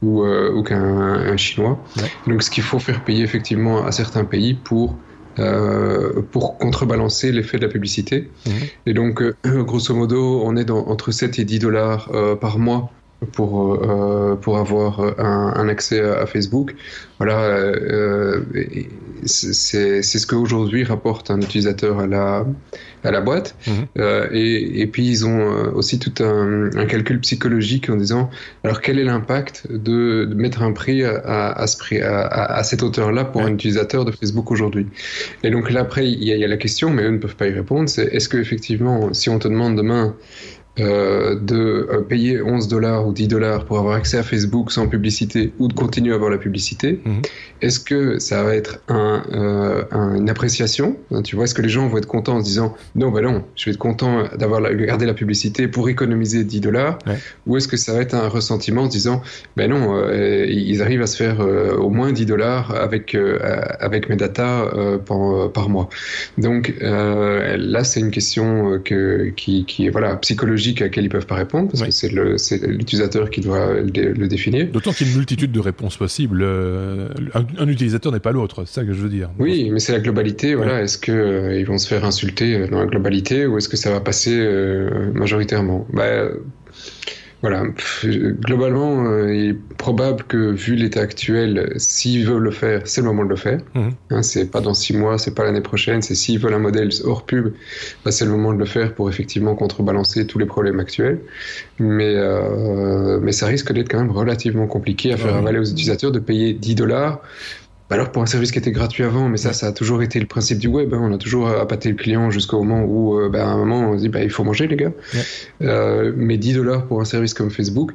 [0.03, 1.83] ou, euh, ou qu'un Chinois.
[2.27, 4.95] Donc, ce qu'il faut faire payer effectivement à certains pays pour
[5.39, 8.31] euh, pour contrebalancer l'effet de la publicité.
[8.47, 8.53] Mhm.
[8.87, 12.59] Et donc, euh, grosso modo, on est dans, entre 7 et 10 dollars euh, par
[12.59, 12.91] mois
[13.33, 13.81] pour,
[14.43, 16.75] pour avoir un, accès à, Facebook.
[17.19, 17.73] Voilà,
[19.25, 22.47] c'est ce qu'aujourd'hui rapporte un utilisateur à la,
[23.05, 23.55] à la boîte.
[23.67, 23.75] Mhm.
[23.99, 28.31] Euh, et, et, puis ils ont euh, aussi tout un, un, calcul psychologique en disant
[28.65, 32.63] alors quel est l'impact de, de, mettre un prix à, à, ce prix, à, à
[32.65, 34.87] cette hauteur-là pour un utilisateur de Facebook aujourd'hui?
[35.43, 37.19] Et donc là après il y, a, il y, a la question, mais eux ne
[37.19, 40.15] peuvent pas y répondre, c'est est-ce que effectivement si on te demande demain
[40.79, 44.89] euh, de euh, payer 11 dollars ou 10 dollars pour avoir accès à Facebook sans
[44.89, 47.23] publicité ou de continuer à avoir la publicité, mhm.
[47.63, 50.99] est-ce que ça va être un, euh, une appréciation?
[51.13, 53.23] Hein, Tu vois, est-ce que les gens vont être contents en se disant non, bah
[53.23, 56.99] non, je vais être content d'avoir gardé la publicité pour économiser 10 dollars
[57.47, 59.23] Ou est-ce que ça va être un ressentiment en se disant
[59.57, 63.17] ben non, ils arrivent à se faire au moins 10 dollars avec,
[63.81, 64.67] avec mes datas
[65.07, 65.89] par, par, mois
[66.37, 71.27] Donc là, c'est une question que, qui, qui est voilà, psychologique à laquelle ils peuvent
[71.27, 74.69] pas répondre parce que c'est l'utilisateur qui doit le, définir.
[74.71, 76.43] D'autant qu'il y a une multitude de réponses possibles.
[76.43, 79.31] Euh, un, utilisateur n'est pas l'autre, c'est ça que je veux dire.
[79.39, 80.55] Oui, mais c'est la globalité.
[80.55, 83.69] Voilà, est-ce que euh, ils vont se faire insulter euh, dans la globalité ou est-ce
[83.69, 84.37] que ça va passer
[85.15, 85.87] majoritairement?
[85.93, 86.29] Bah,
[87.43, 87.65] voilà,
[88.05, 93.07] globalement, euh, il est probable que vu l'état actuel, s'ils veulent le faire, c'est le
[93.09, 93.61] moment de le faire.
[93.75, 93.93] Mhm.
[94.11, 96.89] Hein, c'est pas dans six mois, c'est pas l'année prochaine, c'est s'ils veulent un modèle
[97.05, 97.53] hors pub,
[98.05, 101.21] bah, c'est le moment de le faire pour effectivement contrebalancer tous les problèmes actuels.
[101.79, 106.13] Mais, euh, mais ça risque d'être quand même relativement compliqué à faire avaler aux utilisateurs
[106.13, 107.21] de payer 10 dollars
[107.91, 110.27] alors pour un service qui était gratuit avant, mais ça, ça a toujours été le
[110.27, 110.93] principe du web.
[110.93, 111.01] Hein.
[111.03, 113.97] On a toujours appâté le client jusqu'au moment où, euh, bah, à un moment, on
[113.97, 114.93] se dit, bah, il faut manger, les gars.
[115.63, 117.93] Euh, mais 10 dollars pour un service comme Facebook,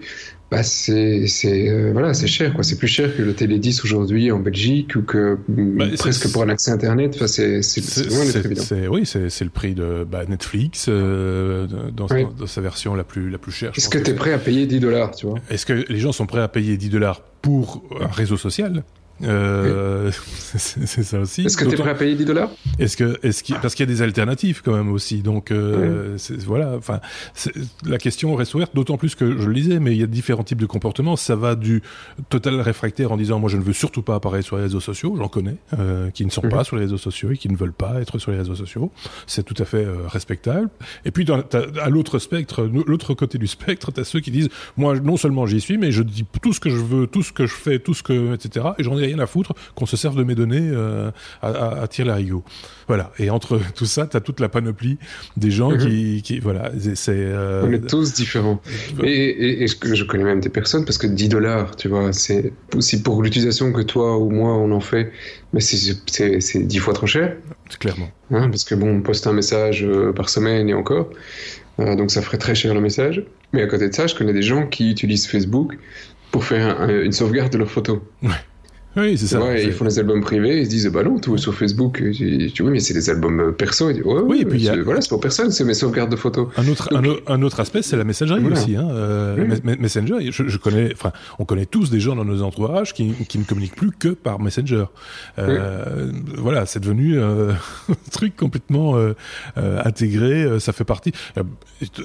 [0.49, 2.63] bah, c'est, c'est, euh, voilà, c'est cher, quoi.
[2.63, 6.31] C'est plus cher que le Télé 10 aujourd'hui en Belgique ou que mm, bah, presque
[6.31, 7.13] pour un accès Internet.
[7.15, 7.61] Enfin, c'est,
[8.89, 13.37] Oui, c'est, le prix de bah, Netflix euh, dans, dans, sa version la plus, la
[13.37, 13.71] plus chère.
[13.75, 15.11] Est-ce que tu es prêt à payer 10 dollars,
[15.49, 18.83] Est-ce que les gens sont prêts à payer 10 dollars pour un réseau social?
[19.23, 20.11] Euh,
[20.55, 21.45] c'est ça aussi.
[21.45, 22.49] Est-ce que tu es prêt à payer 10 dollars?
[22.79, 25.21] Est-ce que, est-ce qu'il, parce qu'il y a des alternatives quand même aussi.
[25.21, 26.75] Donc euh, voilà.
[26.75, 26.99] Enfin,
[27.85, 28.75] la question reste ouverte.
[28.75, 31.15] D'autant plus que je le disais, mais il y a différents types de comportements.
[31.15, 31.81] Ça va du
[32.29, 35.15] total réfractaire en disant moi je ne veux surtout pas apparaître sur les réseaux sociaux.
[35.17, 36.51] J'en connais euh, qui ne sont mhm.
[36.51, 38.91] pas sur les réseaux sociaux et qui ne veulent pas être sur les réseaux sociaux.
[39.27, 40.69] C'est tout à fait euh, respectable.
[41.05, 41.41] Et puis dans,
[41.81, 45.45] à l'autre spectre, l'autre côté du spectre, tu as ceux qui disent moi non seulement
[45.45, 47.79] j'y suis, mais je dis tout ce que je veux, tout ce que je fais,
[47.79, 48.67] tout ce que etc.
[48.77, 51.81] Et j'en ai rien à foutre qu'on se serve de mes données euh, à, à,
[51.83, 52.11] à tirer
[52.87, 53.11] Voilà.
[53.19, 54.97] Et entre tout ça, tu as toute la panoplie
[55.37, 56.21] des gens qui, mhm.
[56.21, 57.11] qui, voilà, c'est.
[57.15, 58.61] Euh, On est tous différents.
[59.03, 63.01] Et, et, je connais même des personnes parce que 10 dollars, tu vois, c'est aussi
[63.01, 65.11] pour l'utilisation que toi ou moi on en fait,
[65.53, 67.35] mais c'est 10 fois trop cher.
[67.79, 68.09] Clairement.
[68.31, 71.09] Hein, parce que bon, on poste un message euh, par semaine et encore.
[71.77, 73.23] donc ça ferait très cher le message.
[73.53, 75.77] Mais à côté de ça, je connais des gens qui utilisent Facebook
[76.31, 77.99] pour faire une sauvegarde de leurs photos.
[78.23, 78.29] Ouais.
[78.97, 79.41] Oui, c'est ça.
[79.41, 82.01] Ouais, ils font des albums privés, ils se disent bah non, tout sur Facebook.
[82.13, 83.87] Tu vois, mais c'est des albums euh, perso.
[83.87, 86.49] ouais, oui, et puis voilà, c'est pour personne, c'est mes sauvegardes de photos.
[86.57, 86.89] Un autre,
[87.27, 88.75] un, autre aspect, c'est la messagerie aussi.
[88.75, 88.89] Hein.
[88.91, 93.39] Euh, Messenger, je, connais, enfin, on connaît tous des gens dans nos entourages qui, qui
[93.39, 94.85] ne communiquent plus que par Messenger.
[95.39, 97.51] Euh, Voilà, c'est devenu euh,
[97.89, 99.13] un truc complètement euh,
[99.83, 100.59] intégré.
[100.59, 101.11] Ça fait partie.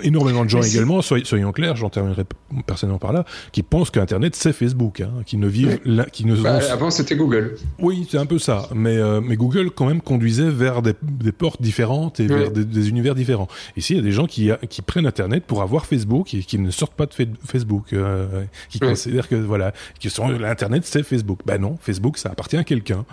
[0.03, 2.25] énormément de gens également, soyons clairs, j'en terminerai
[2.67, 6.37] personnellement par là, qui pensent qu'Internet c'est Facebook, hein, qui ne vivent, là, qui ne
[6.37, 7.57] bah, avant, c'était Google.
[7.79, 8.69] Oui, c'est un peu ça.
[8.75, 12.89] Mais, euh, mais Google, quand même, conduisait vers des, des portes différentes et vers des,
[12.89, 13.49] univers différents.
[13.77, 16.59] Ici, il y a des gens qui, qui prennent Internet pour avoir Facebook et qui
[16.59, 21.41] ne sortent pas de Facebook, euh, qui considèrent que, voilà, qui sont, l'Internet, c'est Facebook.
[21.47, 23.05] Ben non, Facebook, ça appartient à quelqu'un.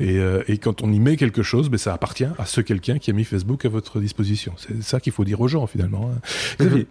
[0.00, 2.98] Et, euh, et quand on y met quelque chose, ben ça appartient à ce quelqu'un
[2.98, 4.52] qui a mis Facebook à votre disposition.
[4.56, 6.10] C'est ça qu'il faut dire aux gens, finalement.
[6.12, 6.64] Hein.
[6.64, 6.84] Mhm.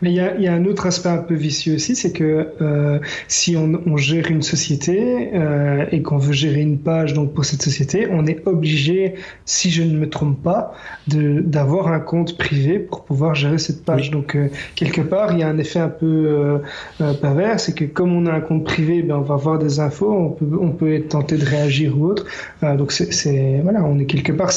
[0.00, 2.48] Mais il y a, y a, un autre aspect un peu vicieux aussi, c'est que
[2.60, 7.32] euh, si on, on, gère une société euh, et qu'on veut gérer une page donc
[7.32, 10.74] pour cette société, on est obligé, si je ne me trompe pas,
[11.06, 14.10] d'avoir un compte privé pour pouvoir gérer cette page.
[14.10, 16.58] Donc euh, quelque part, il y a un effet un peu euh,
[17.00, 19.80] euh, pervers, c'est que comme on a un compte privé, ben, on va avoir des
[19.80, 22.26] infos, on peut, on peut être tenté de réagir ou autre.
[22.62, 24.50] donc c'est voilà, on est quelque part.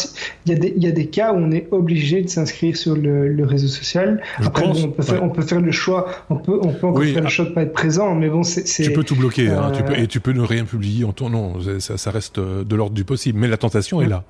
[0.45, 2.75] Il y, a des, il y a des cas où on est obligé de s'inscrire
[2.75, 4.21] sur le, le, réseau social.
[4.38, 7.29] Après, on peut on peut faire le choix, on peut, on peut encore faire le
[7.29, 8.63] choix de pas être présent, mais bon, c'est.
[8.63, 11.29] Tu peux tout bloquer, hein, tu peux, et tu peux ne rien publier en ton
[11.29, 11.55] nom.
[11.79, 14.23] Ça, ça reste de l'ordre du possible, mais la tentation est là.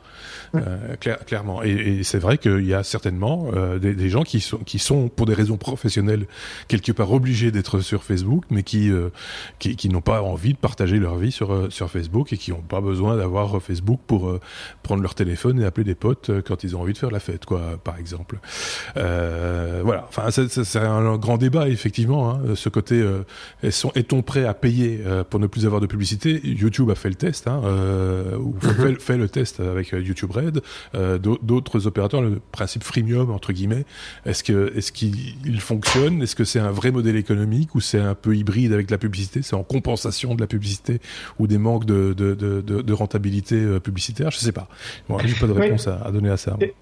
[0.55, 1.63] Euh, clairement.
[1.63, 4.79] Et, et c'est vrai qu'il y a certainement euh, des, des, gens qui sont, qui
[4.79, 6.27] sont, pour des raisons professionnelles,
[6.67, 9.09] quelque part obligés d'être sur Facebook, mais qui, euh,
[9.59, 12.51] qui, qui n'ont pas envie de partager leur vie sur, euh, sur Facebook et qui
[12.51, 14.39] n'ont pas besoin d'avoir Facebook pour euh,
[14.83, 17.45] prendre leur téléphone et appeler des potes quand ils ont envie de faire la fête,
[17.45, 18.39] quoi, par exemple.
[18.95, 20.07] voilà.
[20.09, 22.31] Enfin, c'est un grand débat effectivement.
[22.31, 23.23] Hein, ce côté, euh,
[23.95, 26.41] est-on prêt à payer euh, pour ne plus avoir de publicité?
[26.43, 28.97] YouTube a fait le test, hein, euh, ou mhm.
[28.99, 30.61] fait, le test avec YouTube Red.
[31.41, 33.85] D'autres opérateurs, le principe freemium entre guillemets,
[34.25, 36.21] est-ce que est-ce qu'il fonctionne?
[36.21, 39.41] Est-ce que c'est un vrai modèle économique ou c'est un peu hybride avec la publicité?
[39.41, 40.99] C'est en compensation de la publicité
[41.39, 44.31] ou des manques de, de, de, de rentabilité publicitaire?
[44.31, 44.67] Je sais pas.
[45.09, 46.57] Bon, j'ai pas de réponse à, à, donner à ça.
[46.61, 46.73] Et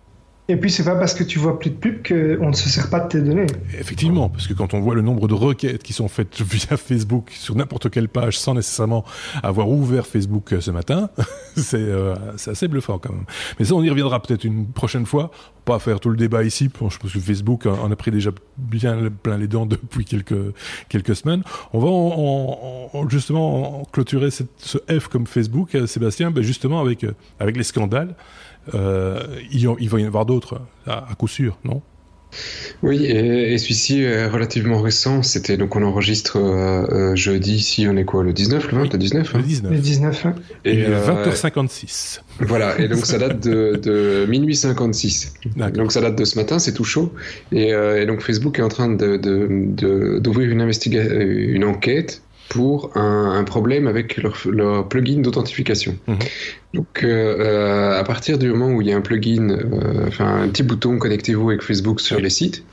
[0.57, 2.99] puis c'est pas parce que tu vois plus de pubs qu'on ne se sert pas
[2.99, 3.47] de tes données.
[3.79, 7.31] Effectivement, parce que quand on voit le nombre de requêtes qui sont faites via Facebook
[7.31, 9.05] sur n'importe quelle page sans nécessairement
[9.41, 11.09] avoir ouvert Facebook euh, ce matin,
[11.73, 13.25] euh, c'est assez bluffant quand même.
[13.57, 15.31] Mais ça, on y reviendra peut-être une prochaine fois.
[15.63, 19.09] Pas faire tout le débat ici, je pense que Facebook en a pris déjà bien
[19.09, 20.53] plein les dents depuis quelques
[20.89, 21.43] quelques semaines.
[21.71, 24.43] On va en, justement clôturer ce
[24.89, 27.05] F comme Facebook, euh, Sébastien, ben justement avec
[27.39, 28.13] avec les scandales.
[28.73, 29.19] Euh,
[29.51, 31.81] il, il, va y en avoir d'autres, à, coup sûr, non?
[32.81, 35.21] Oui, et, celui-ci est relativement récent.
[35.21, 38.93] C'était donc on enregistre euh, euh, jeudi, si on est quoi, le 19, le 20,
[38.93, 39.37] le 19 hein?
[39.37, 39.71] Le 19.
[39.71, 40.35] Le 19 hein.
[40.65, 42.21] Et, 20h56.
[42.39, 45.33] Voilà, et donc ça date de, de minuit 56.
[45.73, 47.13] Donc ça date de ce matin, c'est tout chaud.
[47.51, 47.71] Et,
[48.07, 52.23] donc Facebook est en train d'ouvrir de, de, une, une enquête
[52.53, 55.97] pour un, problème avec leur, plugin d'authentification.
[56.07, 56.17] Mhm.
[56.75, 57.07] Donc, euh,
[57.39, 60.61] euh, à partir du moment où il y a un plugin, euh, enfin un petit
[60.61, 62.63] bouton connectez-vous avec Facebook sur les sites,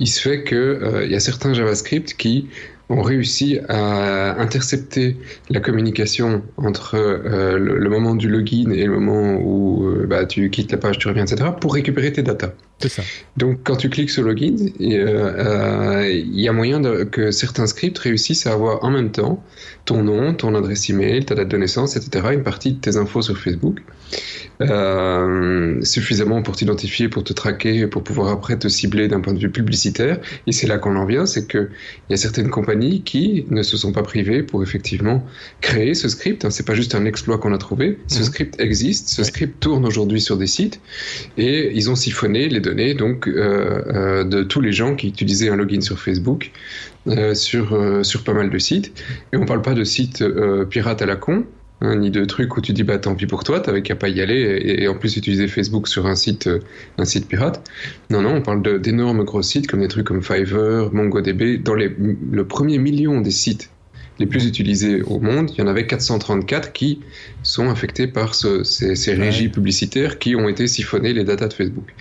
[0.00, 2.48] il se fait que il y a certains JavaScript qui
[2.88, 5.16] ont réussi à intercepter
[5.50, 10.50] la communication entre euh, le, moment du login et le moment où euh, bah, tu
[10.50, 12.52] quittes la page, tu reviens, etc., pour récupérer tes datas.
[12.78, 13.02] C'est ça.
[13.36, 17.98] Donc, quand tu cliques sur login, euh, il y a moyen de, que certains scripts
[17.98, 19.42] réussissent à avoir en même temps
[19.84, 23.22] ton nom, ton adresse email, ta date de naissance, etc., une partie de tes infos
[23.22, 23.80] sur Facebook,
[25.82, 29.50] suffisamment pour t'identifier, pour te traquer, pour pouvoir après te cibler d'un point de vue
[29.50, 30.18] publicitaire.
[30.46, 31.70] Et c'est là qu'on en vient, c'est qu'il
[32.10, 35.24] y a certaines compagnies qui ne se sont pas privés pour effectivement
[35.60, 36.44] créer ce script.
[36.44, 37.98] Hein, c'est pas juste un exploit qu'on a trouvé.
[38.08, 38.24] Ce mhm.
[38.24, 39.08] script existe.
[39.08, 40.80] Ce script tourne aujourd'hui sur des sites
[41.36, 42.60] et ils ont siphonné les
[42.94, 46.50] donc euh, euh, de tous les gens qui utilisaient un login sur Facebook
[47.06, 48.92] euh, sur sur pas mal de sites.
[49.32, 50.24] Et on parle pas de sites
[50.70, 51.44] pirates à la con.
[51.80, 54.08] Hein, ni de trucs où tu dis bah tant pis pour toi, t'avais qu'à pas
[54.08, 56.50] y aller et, en plus utiliser Facebook sur un site
[56.98, 57.62] un site pirate.
[58.10, 61.62] Non non, on parle d'énormes gros sites comme des trucs comme Fiverr, MongoDB.
[61.62, 61.94] Dans les,
[62.32, 63.70] le premier million des sites
[64.18, 67.00] les plus utilisés au monde, il y en avait 434 qui
[67.42, 71.94] sont affectés par ces, régies publicitaires qui ont été siphonnées les datas de Facebook.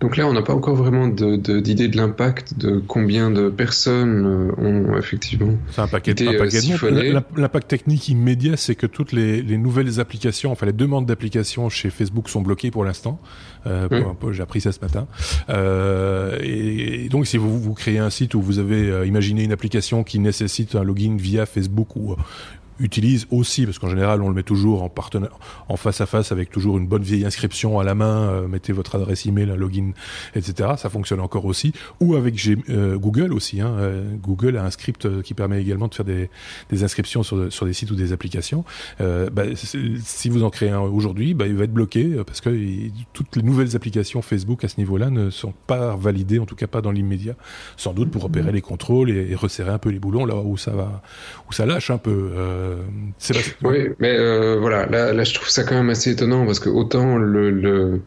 [0.00, 4.62] Donc là, on n'a pas encore vraiment d'idée de, l'impact de combien de personnes euh,
[4.62, 7.12] ont effectivement un paquet, été un paquet siphonnées.
[7.36, 12.28] L'impact technique immédiat, c'est que toutes les, nouvelles applications, enfin les demandes d'applications chez Facebook
[12.28, 13.20] sont bloquées pour l'instant.
[13.68, 13.88] Euh,
[14.32, 15.06] J'ai appris ça ce matin.
[15.50, 19.52] Euh, et, donc, si vous, vous créez un site où vous avez euh, imaginé une
[19.52, 22.16] application qui nécessite un login via Facebook ou
[22.80, 25.38] utilise aussi, parce qu'en général, on le met toujours en partenaire,
[25.68, 28.72] en face à face avec toujours une bonne vieille inscription à la main, euh, mettez
[28.72, 29.92] votre adresse email, un login,
[30.34, 30.70] etc.
[30.76, 31.72] Ça fonctionne encore aussi.
[32.00, 32.34] Ou avec
[32.68, 33.60] euh, Google aussi.
[33.60, 33.74] Hein.
[33.78, 36.30] Euh, Google a un script qui permet également de faire des,
[36.82, 38.64] inscriptions sur, des sites ou des applications.
[38.98, 42.50] Bah, si vous en créez un aujourd'hui, bah, il va être bloqué parce que
[43.12, 46.66] toutes les nouvelles applications Facebook à ce niveau-là ne sont pas validées, en tout cas
[46.66, 47.34] pas dans l'immédiat.
[47.76, 50.72] Sans doute pour opérer les contrôles et, resserrer un peu les boulons là où ça
[50.72, 51.02] va,
[51.48, 52.30] où ça lâche un peu.
[53.64, 56.68] Oui, mais euh, voilà, là, là, je trouve ça quand même assez étonnant parce que
[56.68, 58.00] autant le, le,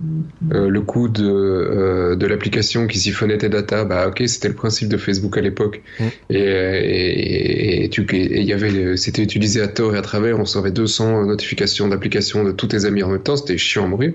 [0.54, 4.89] euh, le coût de, de l'application qui siphonnait tes data, bah ok, c'était le principe
[4.89, 5.82] de Facebook à l'époque.
[6.00, 6.06] Mm.
[6.30, 10.71] Et, et, et, tu, y avait, c'était utilisé à tort et à travers, on recevait
[10.71, 14.13] 200 notifications d'applications de tous tes amis en même temps, c'était chiant à mourir.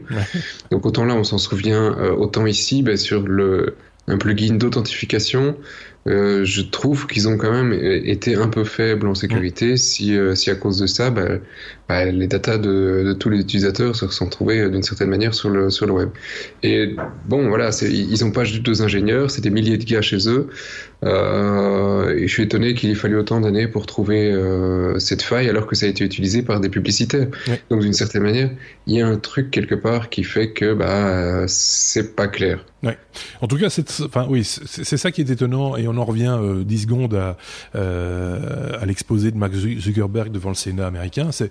[0.71, 3.77] Donc autant là, on s'en souvient, autant ici, bah, sur le,
[4.09, 5.57] un plugin d'authentification,
[6.07, 9.77] euh, je trouve qu'ils ont quand même été un peu faibles en sécurité.
[9.77, 11.41] Si, euh, si à cause de ça, bah,
[11.89, 15.35] bah, les datas de, de, tous les utilisateurs se sont trouvés euh, d'une certaine manière
[15.35, 16.09] sur le, sur le web.
[16.63, 16.97] Et
[17.27, 20.49] bon, voilà, ils n'ont pas juste deux ingénieurs, c'est des milliers de gars chez eux.
[21.05, 25.49] Euh, et je suis étonné qu'il ait fallu autant d'années pour trouver euh, cette faille
[25.49, 27.29] alors que ça a été utilisé par des publicitaires.
[27.71, 28.51] Donc d'une certaine manière,
[28.87, 32.65] il y a un truc quelque part qui fait que bah c'est pas clair.
[32.83, 32.97] Ouais.
[33.41, 36.37] En tout cas, c'est, enfin oui, c'est ça qui est étonnant et on en revient
[36.41, 37.37] euh, 10 secondes à,
[37.75, 41.29] à l'exposé de Max Zuckerberg devant le Sénat américain.
[41.31, 41.51] C'est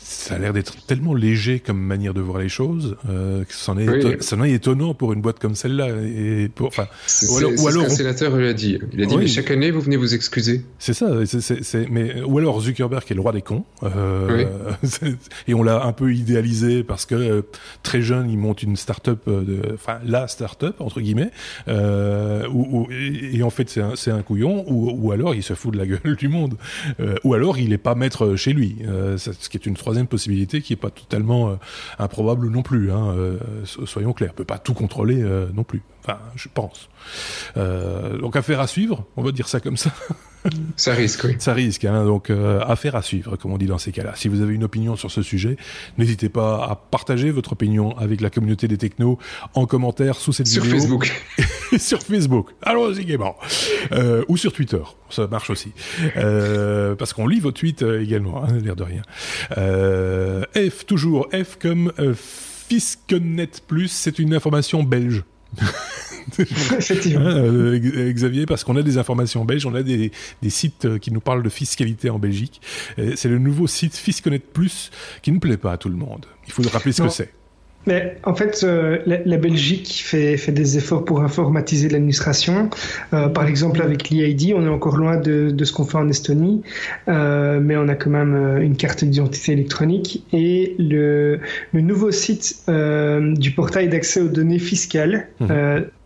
[0.11, 3.77] ça a l'air d'être tellement léger comme manière de voir les choses euh, que c'en
[3.77, 5.89] est, ça est étonnant pour une boîte comme celle-là.
[6.03, 6.87] Et pour, enfin,
[7.29, 8.77] ou alors, ou alors, ce sénateur lui a dit.
[8.93, 10.63] Il a dit, mais chaque année, vous venez vous excuser.
[10.79, 11.09] C'est ça.
[11.25, 13.63] c'est mais ou alors Zuckerberg est le roi des cons.
[13.83, 14.45] Euh,
[15.47, 17.41] et on l'a un peu idéalisé parce que euh,
[17.83, 21.31] très jeune, il monte une start-up, euh, enfin la start-up entre guillemets.
[21.67, 24.65] Euh, ou, et, en fait, c'est un, un, couillon.
[24.67, 26.55] Ou, ou, alors, il se fout de la gueule du monde.
[27.23, 28.77] ou alors, il est pas maître chez lui.
[29.17, 31.55] ce qui est une troisième possibilité qui est pas totalement euh,
[31.99, 32.91] improbable non plus.
[32.91, 35.81] Hein, euh, soyons clairs, on peut pas tout contrôler euh, non plus.
[36.03, 36.89] Enfin, je pense.
[37.55, 39.91] donc affaire à suivre, on va dire ça comme ça.
[40.75, 41.35] Ça risque, oui.
[41.37, 44.13] Ça risque, hein, donc affaire à suivre, comme on dit dans ces cas-là.
[44.15, 45.55] Si vous avez une opinion sur ce sujet,
[45.99, 49.19] n'hésitez pas à partager votre opinion avec la communauté des technos
[49.53, 50.63] en commentaire sous cette vidéo.
[50.63, 51.11] Sur Facebook.
[51.77, 52.49] sur Facebook.
[52.63, 53.35] Allons-y gaiement.
[54.27, 55.71] ou sur Twitter ça marche aussi.
[56.17, 59.01] Euh, parce qu'on lit vos tweets euh, également, hein, l'air de rien.
[59.57, 65.23] Euh, F, toujours F comme euh, Fiscnet Plus, c'est une information belge.
[66.39, 70.11] Hein, euh, Xavier, parce qu'on a des informations belges, on a des,
[70.41, 72.61] des sites qui nous parlent de fiscalité en Belgique.
[73.15, 74.91] C'est le nouveau site Fisconet Plus
[75.23, 76.25] qui ne plaît pas à tout le monde.
[76.47, 77.33] Il faut rappeler ce que c'est.
[77.87, 82.69] Mais en fait, euh, la, Belgique fait, fait, des efforts pour informatiser l'administration.
[83.13, 86.07] Euh, par exemple, avec l'EID, on est encore loin de, de ce qu'on fait en
[86.07, 86.61] Estonie,
[87.07, 90.23] euh, mais on a quand même euh, une carte d'identité électronique.
[90.31, 91.39] Et le,
[91.73, 95.47] le nouveau site euh, du portail d'accès aux données fiscales, mmh.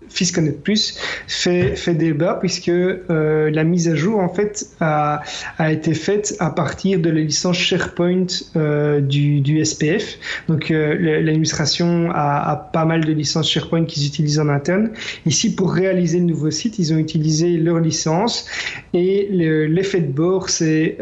[0.10, 5.22] Fisconet Plus fait, fait débat puisque euh, la mise à jour en fait a,
[5.58, 10.18] a, été faite à partir de la licence SharePoint euh, du, du, SPF.
[10.48, 14.91] Donc euh, l'administration a, pas mal de licences SharePoint qu'ils utilisent en interne.
[15.26, 18.48] Ici, pour réaliser le nouveau site, ils ont utilisé leur licence
[18.94, 20.98] et l'effet de bord, c'est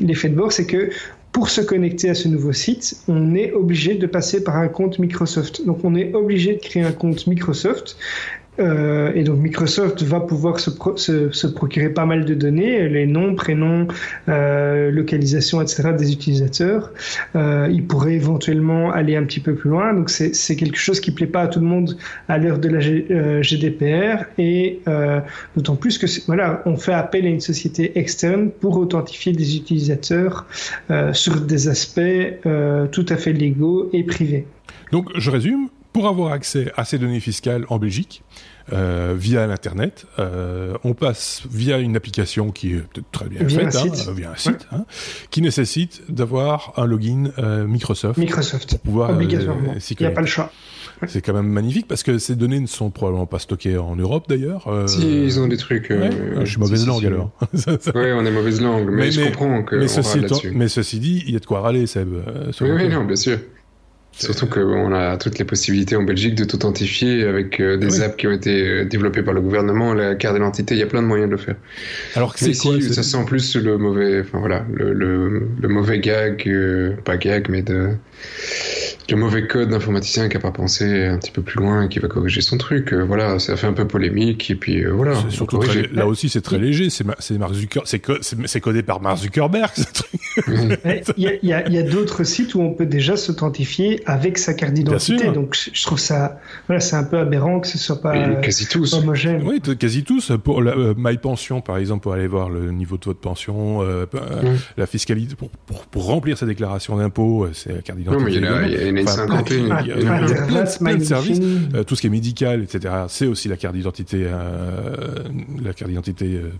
[0.00, 0.90] l'effet de bord, c'est que
[1.36, 4.98] pour se connecter à ce nouveau site, on est obligé de passer par un compte
[4.98, 5.66] Microsoft.
[5.66, 7.98] Donc on est obligé de créer un compte Microsoft
[8.58, 13.06] euh, et donc Microsoft va pouvoir se, se, se, procurer pas mal de données, les
[13.06, 13.86] noms, prénoms,
[14.28, 15.92] euh, localisation, etc.
[15.96, 16.92] des utilisateurs.
[17.34, 19.92] Euh, il pourrait éventuellement aller un petit peu plus loin.
[19.94, 21.96] Donc c'est quelque chose qui plaît pas à tout le monde
[22.28, 25.20] à l'heure de la G, euh, GDPR et euh,
[25.54, 30.46] d'autant plus que voilà, on fait appel à une société externe pour authentifier des utilisateurs
[30.90, 32.00] euh, sur des aspects
[32.92, 34.46] tout à fait légaux et privés.
[34.92, 38.22] Donc je résume, pour avoir accès à ces données fiscales en Belgique,
[38.70, 42.82] euh, via l'internet, euh, on passe via une application qui est
[43.12, 44.84] très bien faite, hein, via un site, hein,
[45.30, 48.18] qui nécessite d'avoir un login euh, Microsoft.
[48.18, 48.72] Microsoft.
[48.72, 49.70] Pour pouvoir, Obligatoirement.
[49.70, 50.52] Euh, Il n'y a pas le choix.
[51.06, 54.26] C'est quand même magnifique parce que ces données ne sont probablement pas stockées en Europe
[54.28, 54.66] d'ailleurs.
[54.68, 54.86] Euh...
[54.86, 55.90] Si, ils ont des trucs.
[55.90, 57.30] Euh, je suis mauvaise langue alors.
[57.54, 59.76] oui, on est mauvaise langue, mais, mais je comprends que.
[59.76, 60.20] Mais, ceci,
[60.52, 62.08] mais ceci dit, il y a de quoi râler, Seb.
[62.60, 63.38] oui, oui, non, bien sûr.
[64.18, 68.26] Surtout qu'on a toutes les possibilités en Belgique de t'authentifier avec euh, des apps qui
[68.26, 71.06] ont été euh, développées par le gouvernement, la carte d'identité, il y a plein de
[71.06, 71.56] moyens de le faire.
[72.14, 75.98] Alors que c'est quoi Ça en plus le mauvais, enfin voilà, le, le, le mauvais
[75.98, 77.90] gag, euh, pas gag, mais de
[79.08, 81.98] le mauvais code d'informaticien qui a pas pensé un petit peu plus loin et qui
[81.98, 82.92] va corriger son truc.
[82.92, 85.14] Euh, voilà, ça fait un peu polémique et puis euh, voilà.
[85.28, 85.60] Surtout
[85.92, 86.90] là aussi, c'est très léger.
[86.90, 87.04] C'est
[87.84, 89.70] c'est codé par Mark Zuckerberg.
[91.16, 94.38] Il y a, y a, y a d'autres sites où on peut déjà s'authentifier avec
[94.38, 95.30] sa carte d'identité.
[95.30, 98.94] Donc je trouve ça, voilà, c'est un peu aberrant que ce soit pas quasi tous.
[98.94, 99.42] homogène.
[99.44, 100.32] Oui, quasi tous.
[100.42, 104.06] Pour la, euh, MyPension, par exemple, pour aller voir le niveau de votre pension, euh,
[104.76, 108.05] la fiscalité, pour, pour, pour, remplir sa déclaration d'impôt, c'est la carte d'identité
[110.78, 111.40] plein de services.
[111.74, 112.94] Euh, tout ce qui est médical, etc.
[113.08, 114.94] C'est aussi la carte d'identité, euh,
[115.62, 116.50] la carte d'identité euh,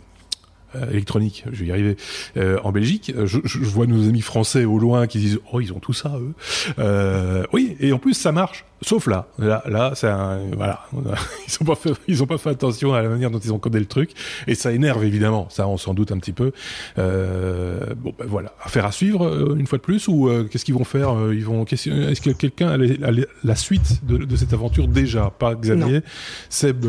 [0.91, 1.97] électronique, je vais y arriver,
[2.37, 3.13] euh, en Belgique.
[3.25, 6.19] Je, je, vois nos amis français au loin qui disent oh ils ont tout ça
[6.19, 6.35] eux.
[6.79, 8.65] Euh, oui et en plus ça marche.
[8.83, 10.11] Sauf là, là, là, c'est
[10.55, 10.87] voilà,
[11.49, 13.59] ils ont pas fait, ils ont pas fait attention à la manière dont ils ont
[13.59, 14.11] codé le truc
[14.47, 15.49] et ça énerve évidemment.
[15.51, 16.53] Ça on s'en doute un petit peu.
[16.99, 20.75] Euh, bon ben voilà, affaire à suivre euh, une fois de plus ou qu'est-ce qu'ils
[20.75, 23.11] vont faire Ils vont, est-ce que quelqu'un a,
[23.45, 25.31] la suite de, de, cette aventure déjà?
[25.31, 26.03] Pas Xavier,
[26.51, 26.85] Seb,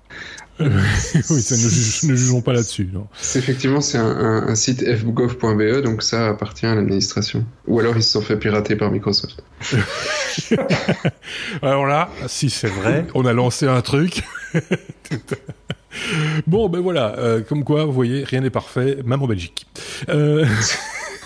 [0.60, 1.54] oui, ça,
[2.06, 2.88] ne, jugeons pas là-dessus.
[3.34, 7.44] Effectivement, c'est un, site fgov.be, donc ça appartient à l'administration.
[7.66, 9.42] Ou alors ils se sont fait pirater par Microsoft.
[11.62, 14.22] alors là, si c'est vrai, on a lancé un truc.
[16.46, 19.66] bon, ben voilà, euh, comme quoi, vous voyez, rien n'est parfait, même en Belgique.
[20.08, 20.44] Euh...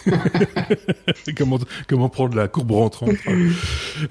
[1.37, 3.15] comment, comment prendre la courbe rentrante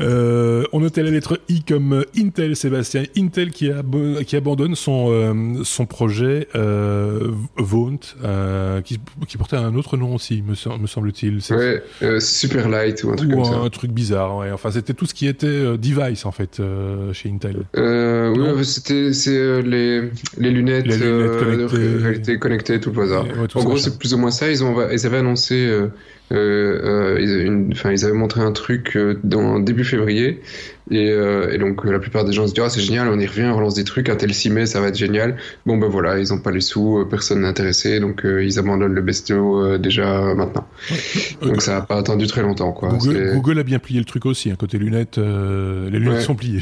[0.02, 3.04] euh, On notait la lettre I comme Intel, Sébastien.
[3.18, 3.70] Intel qui,
[4.26, 8.00] qui abandonne son, euh, son projet euh, Vaunt,
[8.84, 11.40] qui, qui, portait un autre nom aussi, me, semble-t-il.
[11.52, 11.84] Ouais,
[12.20, 13.56] Superlight ou un truc comme ça.
[13.56, 14.52] un truc bizarre, ouais.
[14.52, 16.62] Enfin, c'était tout ce qui était device, en fait,
[17.14, 17.66] chez Intel.
[17.76, 19.12] oui, c'était
[19.62, 21.78] les, les lunettes, les lunettes connectées.
[21.78, 23.26] de réalité connectée, tout le bazar.
[23.56, 24.50] en gros, c'est plus ou moins ça.
[24.50, 25.70] Ils, ont, ils avaient annoncé
[26.32, 29.20] euh, euh, ils, avaient montré un truc euh,
[29.60, 30.42] début février
[30.92, 33.26] et, euh, et, donc la plupart des gens se disent ah c'est génial, on y
[33.26, 35.38] revient, on relance des trucs, un tel 6 mai ça va être génial.
[35.66, 38.60] Bon ben voilà, ils ont pas les sous, euh, personne n'est intéressé, donc euh, ils
[38.60, 40.68] abandonnent le bestiau déjà maintenant.
[41.42, 42.90] donc ça a pas attendu très longtemps quoi.
[43.34, 46.62] Google, a bien plié le truc aussi, hein, côté lunettes, les lunettes sont pliées.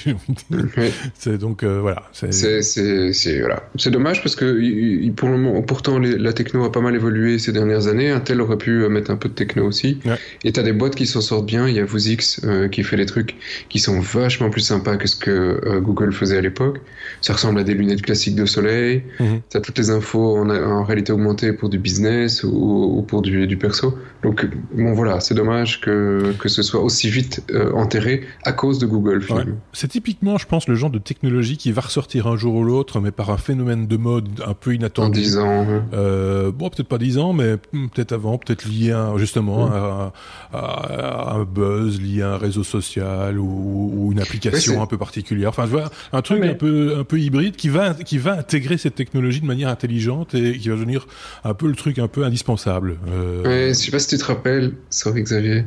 [1.15, 2.03] c'est donc voilà.
[2.11, 6.93] C'est voilà, c'est dommage parce que pour le moment, pourtant la techno a pas mal
[6.95, 8.11] évolué ces dernières années.
[8.11, 9.99] Intel aurait pu mettre un peu de techno aussi.
[10.43, 11.67] Et t'as des boîtes qui s'en sortent bien.
[11.67, 12.41] Il y a Vuzix
[12.72, 13.36] qui fait les trucs
[13.69, 16.82] qui sont vachement plus sympa que ce que euh, Google faisait à l'époque.
[17.22, 19.03] Ça ressemble à des lunettes classiques de soleil.
[19.20, 19.41] Mhm.
[19.49, 23.57] Tu as toutes les infos en, réalité augmentée pour du business ou, pour du, du,
[23.57, 23.97] perso.
[24.24, 28.80] Donc, bon, voilà, c'est dommage que, que ce soit aussi vite euh, enterré à cause
[28.80, 29.55] de Google, finalement.
[29.74, 32.99] C'est typiquement, je pense, le genre de technologie qui va ressortir un jour ou l'autre,
[32.99, 35.20] mais par un phénomène de mode un peu inattendu.
[35.20, 35.68] En 10 ans.
[35.93, 40.14] Euh, bon, peut-être pas 10 ans, mais peut-être avant, peut-être lié justement à,
[40.53, 45.49] à, un buzz, lié à un réseau social ou, ou une application un peu particulière.
[45.49, 48.77] Enfin, je vois un truc un peu un peu hybride qui va qui va intégrer
[48.77, 51.07] cette technologie de manière intelligente et qui va devenir
[51.43, 52.97] un peu le truc un peu indispensable.
[53.07, 53.43] Euh...
[53.43, 55.65] Ouais, je sais pas si tu te rappelles, sorry Xavier.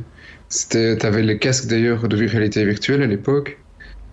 [0.49, 3.59] C'était, t'avais les casques d'ailleurs de réalité virtuelle à l'époque.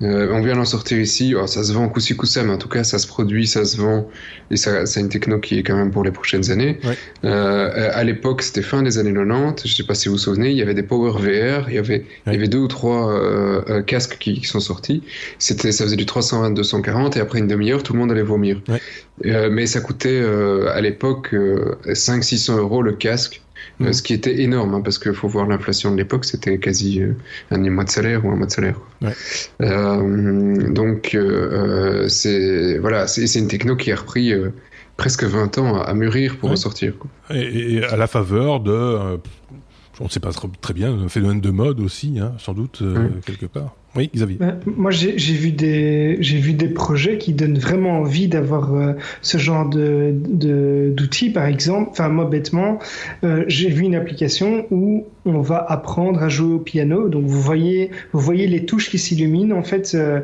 [0.02, 1.34] Euh, on vient d'en sortir ici.
[1.34, 3.76] Oh, ça se vend coup-ci coup-ça, mais en tout cas, ça se produit, ça se
[3.76, 4.08] vend.
[4.50, 6.78] Et ça, c'est une techno qui est quand même pour les prochaines années.
[7.24, 9.68] Euh, à l'époque, c'était fin des années 90.
[9.68, 11.68] Je sais pas si vous vous souvenez, il y avait des Power VR.
[11.68, 15.02] Il y avait, il y avait deux ou trois euh, casques qui, qui, sont sortis.
[15.38, 17.16] C'était, ça faisait du 320, 240.
[17.16, 18.60] Et après une demi-heure, tout le monde allait vomir.
[19.24, 20.22] Mais ça coûtait
[20.72, 21.32] à l'époque
[21.86, 23.42] 500-600 euros le casque.
[23.80, 23.92] Mm.
[23.92, 27.14] ce qui était énorme, hein, parce qu'il faut voir l'inflation de l'époque, c'était quasi euh,
[27.50, 28.78] un mois de salaire ou un mois de salaire.
[29.60, 34.32] Euh, donc, euh, c'est voilà, c'est une techno qui a repris
[34.96, 36.94] presque 20 ans à, mûrir pour ressortir.
[37.30, 39.18] Et, à la faveur de,
[40.00, 42.82] on ne sait pas très bien, un phénomène de mode aussi, hein, sans doute,
[43.24, 43.74] quelque part.
[43.94, 44.38] Oui, Xavier.
[44.38, 48.94] Ben, moi, j'ai vu des j'ai vu des projets qui donnent vraiment envie d'avoir euh,
[49.20, 50.14] ce genre de
[50.96, 51.90] d'outils, par exemple.
[51.90, 52.78] Enfin, moi, bêtement,
[53.22, 57.08] euh, j'ai vu une application où on va apprendre à jouer au piano.
[57.08, 60.20] Donc, vous voyez vous voyez les touches qui s'illuminent en fait euh,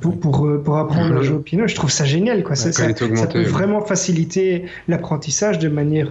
[0.00, 1.66] pour, pour, pour apprendre à jouer au piano.
[1.66, 2.56] Je trouve ça génial, quoi.
[2.56, 2.92] Ça, ça,
[3.26, 6.10] peut vraiment faciliter l'apprentissage de manière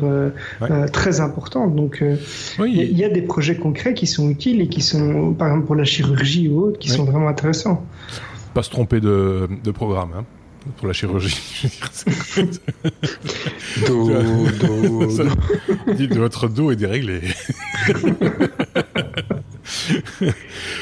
[0.91, 1.75] très importante.
[1.75, 2.03] Donc,
[2.59, 5.75] il y, a des projets concrets qui sont utiles et qui sont, par exemple, pour
[5.75, 7.85] la chirurgie ou autres qui sont vraiment intéressants.
[8.53, 10.09] Pas se tromper de, de programme.
[10.15, 10.25] Hein
[10.77, 11.37] pour la chirurgie.
[13.87, 14.09] dos,
[14.59, 15.07] dos,
[15.95, 17.21] Dites, votre dos est déréglé.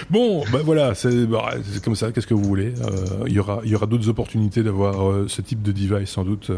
[0.09, 0.93] bon, ben voilà,
[1.27, 2.11] bah, c'est comme ça.
[2.11, 5.41] Qu'est-ce que vous voulez euh, Il y aura, y aura d'autres opportunités d'avoir euh, ce
[5.41, 6.51] type de device sans doute.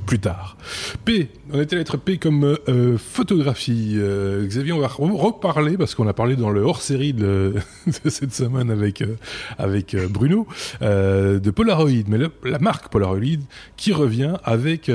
[0.00, 0.56] Euh, plus tard.
[1.04, 3.94] P, on était lettre P comme euh, photographie.
[3.96, 7.54] Euh, Xavier, on va reparler parce qu'on a parlé dans le hors-série de,
[8.06, 9.16] cette semaine avec euh,
[9.58, 10.46] avec Bruno
[10.80, 13.40] de Polaroid, mais la marque Polaroid
[13.76, 14.90] qui revient avec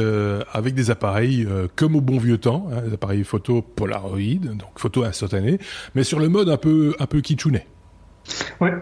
[0.53, 5.03] avec des appareils comme au bon vieux temps, hein, des appareils photo Polaroid, donc photo
[5.03, 5.59] instantanée,
[5.93, 7.65] mais sur le mode un peu un peu kitschounet.
[8.59, 8.73] Ouais,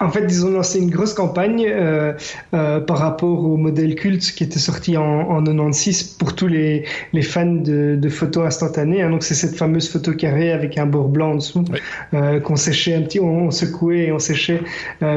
[0.00, 2.14] en fait, ils ont lancé une grosse campagne euh,
[2.54, 6.84] euh, par rapport au modèle culte qui était sorti en, en 96 pour tous les,
[7.12, 9.02] les fans de, de, photos instantanées.
[9.02, 9.10] Hein.
[9.10, 11.64] Donc, c'est cette fameuse photo carrée avec un bord blanc en dessous
[12.14, 14.60] euh, qu'on séchait un petit, on, secouait et on séchait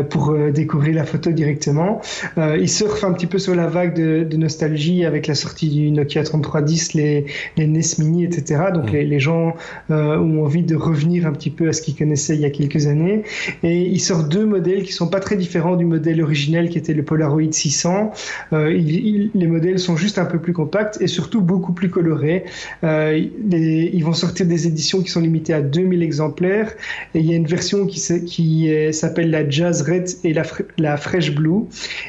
[0.10, 2.02] pour découvrir la photo directement.
[2.38, 5.92] Ils surfent un petit peu sur la vague de, de, nostalgie avec la sortie du
[5.92, 7.26] Nokia 3310, les,
[7.58, 8.64] les NES Mini, etc.
[8.74, 9.56] Donc, les, les, gens
[9.90, 12.88] ont envie de revenir un petit peu à ce qu'ils connaissaient il y a quelques
[12.88, 13.24] années.
[13.62, 16.94] Et ils sortent deux modèles qui sont pas très différents du modèle originel qui était
[16.94, 18.12] le Polaroid 600.
[18.54, 22.46] Euh, les modèles sont juste un peu plus compacts et surtout beaucoup plus colorés.
[22.84, 23.18] Euh,
[23.52, 26.72] ils vont sortir des éditions qui sont limitées à 2000 exemplaires
[27.14, 28.00] et il y a une version qui,
[28.92, 31.66] s'appelle la Jazz Red et la, Fresh Blue.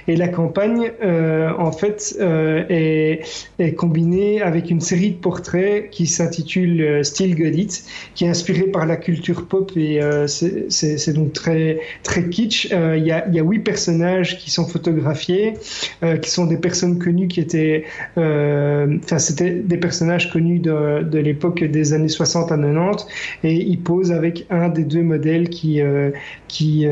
[0.08, 3.20] Et la campagne, euh, en fait, est,
[3.58, 7.84] est, combinée avec une série de portraits qui s'intitule Still Got It,
[8.14, 13.06] qui est inspirée par la culture pop et c'est donc très très kitsch euh, il
[13.06, 15.54] y, a, huit personnages qui sont photographiés,
[16.02, 17.84] euh, qui sont des personnes connues qui étaient,
[18.18, 23.06] euh, enfin c'était des personnages connus de, de l'époque des années 60 à 90,
[23.44, 25.80] et ils posent avec un des deux modèles qui
[26.48, 26.86] qui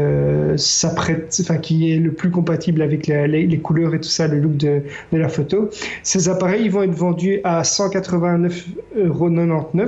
[0.56, 4.56] s'apprête, enfin qui est le plus compatible avec les, couleurs et tout ça, le look
[4.56, 4.82] de,
[5.12, 5.70] de, la photo.
[6.02, 8.50] Ces appareils ils vont être vendus à 189,99
[8.96, 9.84] euros mmh.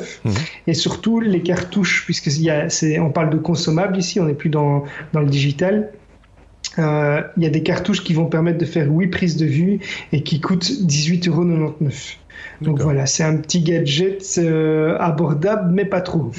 [0.66, 2.68] et surtout les cartouches, puisque y a,
[3.00, 5.53] on parle de consommables ici, on n'est plus dans, dans le digital
[6.78, 9.80] euh, il y a des cartouches qui vont permettre de faire 8 prises de vue
[10.12, 11.74] et qui coûtent 18,99 euros.
[12.60, 16.32] Donc voilà, c'est un petit gadget euh, abordable, mais pas trop.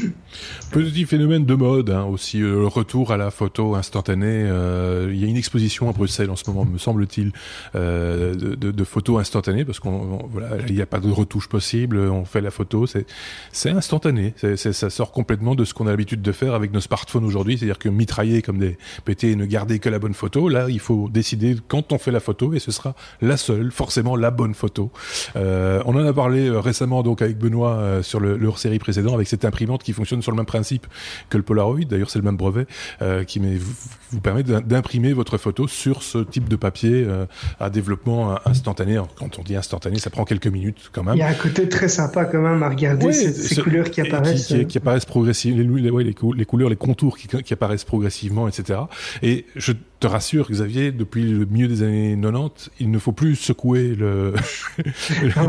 [0.72, 4.44] Petit phénomène de mode hein, aussi, euh, le retour à la photo instantanée.
[4.46, 7.32] Euh, il y a une exposition à Bruxelles en ce moment, me semble-t-il,
[7.76, 11.48] euh, de, de, de, photos instantanées parce qu'on voilà, il n'y a pas de retouche
[11.48, 11.98] possible.
[11.98, 14.34] On fait la photo, c'est instantané.
[14.38, 17.58] C'est, ça sort complètement de ce qu'on a l'habitude de faire avec nos smartphones aujourd'hui,
[17.58, 20.50] c'est-à-dire que mitrailler comme des pétés et ne garder que la bonne photo.
[20.50, 24.16] Là, il faut décider quand on fait la photo et ce sera la seule, forcément
[24.16, 24.92] la bonne photo.
[25.36, 29.28] Euh, on en a parlé récemment donc avec Benoît sur le, le hors-série précédent avec
[29.28, 30.88] cette imprimante qui fonctionne sur le même principe
[31.30, 31.86] que le Polaroid.
[31.88, 32.66] D'ailleurs, c'est le même brevet
[33.02, 37.26] euh, qui vous, permet d'imprimer votre photo sur ce type de papier euh,
[37.60, 39.00] à développement instantané.
[39.16, 41.16] Quand on dit instantané, ça prend quelques minutes quand même.
[41.16, 44.48] Il y a un côté très sympa quand même à regarder ces, couleurs qui apparaissent.
[44.48, 48.80] Qui, qui, apparaissent progressivement, les, les, couleurs, les contours qui, qui apparaissent progressivement, etc.
[49.22, 53.36] Et je te rassure, Xavier, depuis le milieu des années 90, il ne faut plus
[53.36, 54.34] secouer le.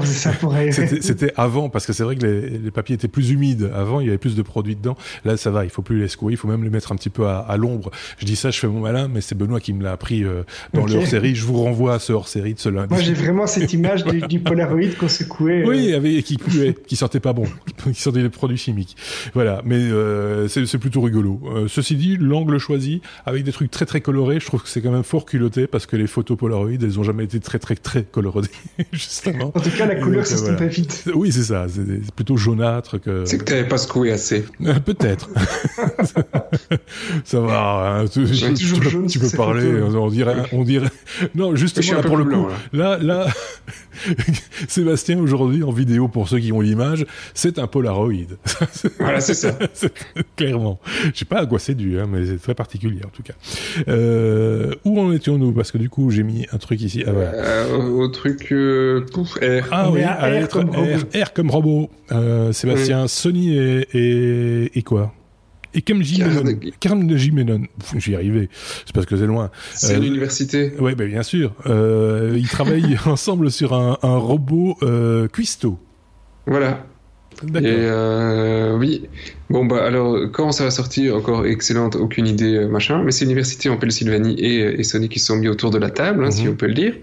[1.01, 3.71] C'était avant, parce que c'est vrai que les, les, papiers étaient plus humides.
[3.75, 4.97] Avant, il y avait plus de produits dedans.
[5.25, 7.11] Là, ça va, il faut plus les secouer, il faut même les mettre un petit
[7.11, 7.91] peu à, à l'ombre.
[8.19, 10.43] Je dis ça, je fais mon malin, mais c'est Benoît qui me l'a appris euh,
[10.73, 11.35] dans le hors-série.
[11.35, 12.89] Je vous renvoie à ce hors-série de ce lundi.
[12.93, 15.63] Moi, j'ai vraiment cette image du, du Polaroid qu'on secouait.
[15.63, 15.69] Euh...
[15.69, 17.45] Oui, avec, qui puait, qui sentait pas bon,
[17.93, 18.97] qui sentait des produits chimiques.
[19.35, 21.41] Voilà, mais euh, c'est plutôt rigolo.
[21.45, 24.81] Euh, ceci dit, l'angle choisi, avec des trucs très très colorés, je trouve que c'est
[24.81, 27.77] quand même fort culotté parce que les photos Polaroid, elles ont jamais été très très
[27.77, 28.43] très colorées,
[28.93, 29.53] justement.
[29.55, 31.05] En tout cas, la couleur se pas vite.
[31.15, 31.67] Oui, c'est ça.
[31.69, 33.25] C'est plutôt jaunâtre que.
[33.25, 34.45] C'est que t'avais pas secoué assez.
[34.63, 35.31] Euh, peut-être.
[37.25, 38.01] ça va.
[38.01, 39.83] Hein, tu, tu, peux, parler.
[39.83, 40.91] On dirait, on dirait.
[41.35, 43.27] Non, justement, pour le coup, là, là,
[44.69, 48.13] Sébastien aujourd'hui en vidéo pour ceux qui ont l'image, c'est un Polaroid.
[48.99, 49.59] voilà, c'est ça.
[50.37, 50.81] Clairement.
[51.13, 53.35] Je sais pas à quoi c'est dû, hein, mais c'est très particulier en tout cas.
[53.89, 54.26] Euh,
[54.85, 55.53] où en étions-nous?
[55.53, 57.03] Parce que du coup, j'ai mis un truc ici.
[57.07, 59.67] Ah, euh, au truc euh, pouf, R.
[59.71, 61.91] Ah oui, à R, comme R, R, comme robot.
[62.13, 65.13] Euh, Sébastien, Sony et, et, et quoi?
[65.75, 66.59] Et Carnegie Mellon.
[66.81, 67.63] Carnegie Mellon.
[67.97, 68.49] J'y arrivais.
[68.87, 69.51] C'est parce que c'est loin.
[69.75, 70.73] C'est l'université.
[70.79, 71.53] Oui, ben bien sûr.
[71.67, 75.79] Euh, ils travaillent ensemble sur un, un robot euh, cuistot.
[76.47, 76.87] Voilà.
[77.43, 79.03] Et euh, oui,
[79.49, 83.25] Bon, bah alors, quand ça va sortir, encore excellente, aucune idée, euh, machin, mais c'est
[83.25, 86.33] l'université en Pennsylvanie et, et Sony qui se sont mis autour de la table, hein,
[86.33, 86.51] si mhm.
[86.51, 86.95] on peut le dire.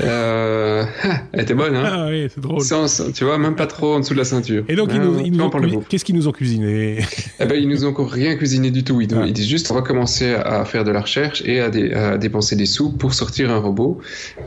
[0.00, 0.84] Euh,
[1.32, 2.60] elle était bonne, hein Ah oui, c'est drôle.
[2.62, 4.64] Sans, tu vois, même pas trop en dessous de la ceinture.
[4.68, 5.50] Et donc, ils nous, ils nous ont,
[5.88, 6.98] qu'est-ce qu'ils nous ont cuisiné?
[7.40, 9.00] Eh ben, ils nous ont encore rien cuisiné du tout.
[9.00, 9.24] Ils, ah.
[9.24, 12.18] ils disent juste, on va commencer à faire de la recherche et à, dé, à
[12.18, 14.00] dépenser des sous pour sortir un robot,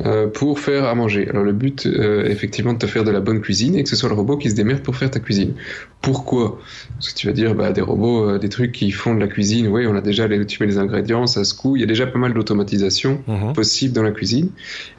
[0.05, 1.29] euh, pour faire à manger.
[1.29, 3.95] Alors, le but, euh, effectivement, de te faire de la bonne cuisine et que ce
[3.95, 5.53] soit le robot qui se démerde pour faire ta cuisine.
[6.01, 6.59] Pourquoi?
[6.95, 9.27] Parce que tu vas dire, bah, des robots, euh, des trucs qui font de la
[9.27, 11.83] cuisine, oui, on a déjà les, tu mets les ingrédients, ça se coud, il y
[11.83, 13.53] a déjà pas mal d'automatisation mhm.
[13.53, 14.49] possible dans la cuisine.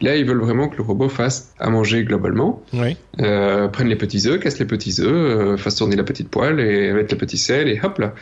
[0.01, 2.97] Là, ils veulent vraiment que le robot fasse à manger globalement, oui.
[3.21, 6.61] euh, prenne les petits œufs, casse les petits œufs, euh, fasse tourner la petite poêle
[6.61, 8.15] et mettre le petit sel et hop là.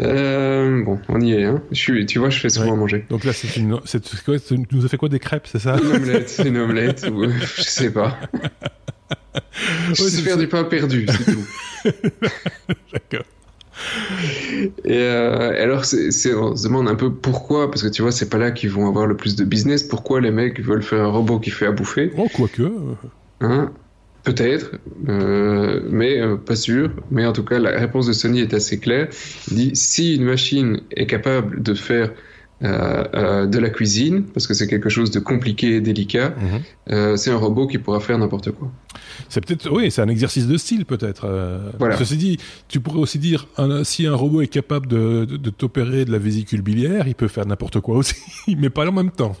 [0.00, 1.60] Euh, bon, on y est, hein.
[1.70, 3.04] Je suis, tu vois, je fais souvent à manger.
[3.10, 5.76] Donc là, c'est une, c'est, tu nous as fait quoi, des crêpes, c'est ça?
[5.76, 8.16] Une omelette, une omelette, ou, je sais pas.
[9.92, 11.44] Je sais faire du pain perdu, c'est tout.
[12.92, 13.24] D'accord.
[14.84, 18.28] Et euh, alors, c'est, on se demande un peu pourquoi, parce que tu vois, c'est
[18.28, 19.82] pas là qu'ils vont avoir le plus de business.
[19.82, 22.12] Pourquoi les mecs veulent faire un robot qui fait à bouffer?
[22.16, 22.70] Oh, quoique.
[23.40, 23.72] Hein?
[24.22, 24.76] Peut-être,
[25.08, 26.90] euh, mais euh, pas sûr.
[27.10, 29.08] Mais en tout cas, la réponse de Sony est assez claire.
[29.50, 32.10] Il dit si une machine est capable de faire
[32.62, 36.60] de la cuisine, parce que c'est quelque chose de compliqué et délicat, mhm.
[36.90, 38.70] euh, c'est un robot qui pourra faire n'importe quoi.
[39.28, 41.26] C'est peut-être, oui, c'est un exercice de style peut-être.
[41.78, 41.96] voilà.
[41.96, 42.38] Ceci dit,
[42.68, 43.46] tu pourrais aussi dire,
[43.82, 47.46] si un robot est capable de, de, t'opérer de la vésicule biliaire, il peut faire
[47.46, 48.16] n'importe quoi aussi,
[48.58, 49.36] mais pas en même temps.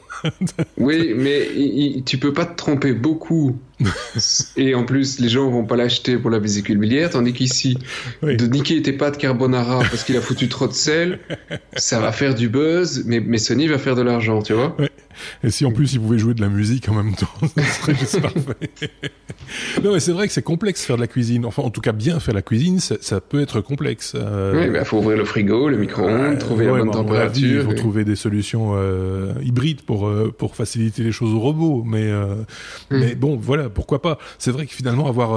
[0.78, 3.58] oui, mais tu peux pas te tromper beaucoup
[4.56, 7.78] et en plus, les gens vont pas l'acheter pour la vésicule biliaire, tandis qu'ici,
[8.22, 11.20] de niquer tes pâtes carbonara parce qu'il a foutu trop de sel,
[11.76, 14.76] ça va faire du buzz, mais, mais Sony va faire de l'argent, tu vois.
[15.42, 17.94] Et si en plus il pouvait jouer de la musique en même temps, ça serait
[17.94, 18.90] juste parfait.
[19.82, 21.44] non, mais c'est vrai que c'est complexe faire de la cuisine.
[21.46, 24.14] Enfin, en tout cas, bien faire la cuisine, ça, peut être complexe.
[24.14, 24.70] Euh...
[24.70, 27.62] Oui, il faut ouvrir le frigo, le micro-ondes, trouver la bonne température.
[27.62, 31.82] Il faut trouver des solutions euh, hybrides pour, euh, pour faciliter les choses au robot.
[31.86, 32.34] Mais, euh,
[32.90, 32.98] hmm.
[32.98, 34.18] mais bon, voilà, pourquoi pas.
[34.38, 35.34] C'est vrai que finalement, avoir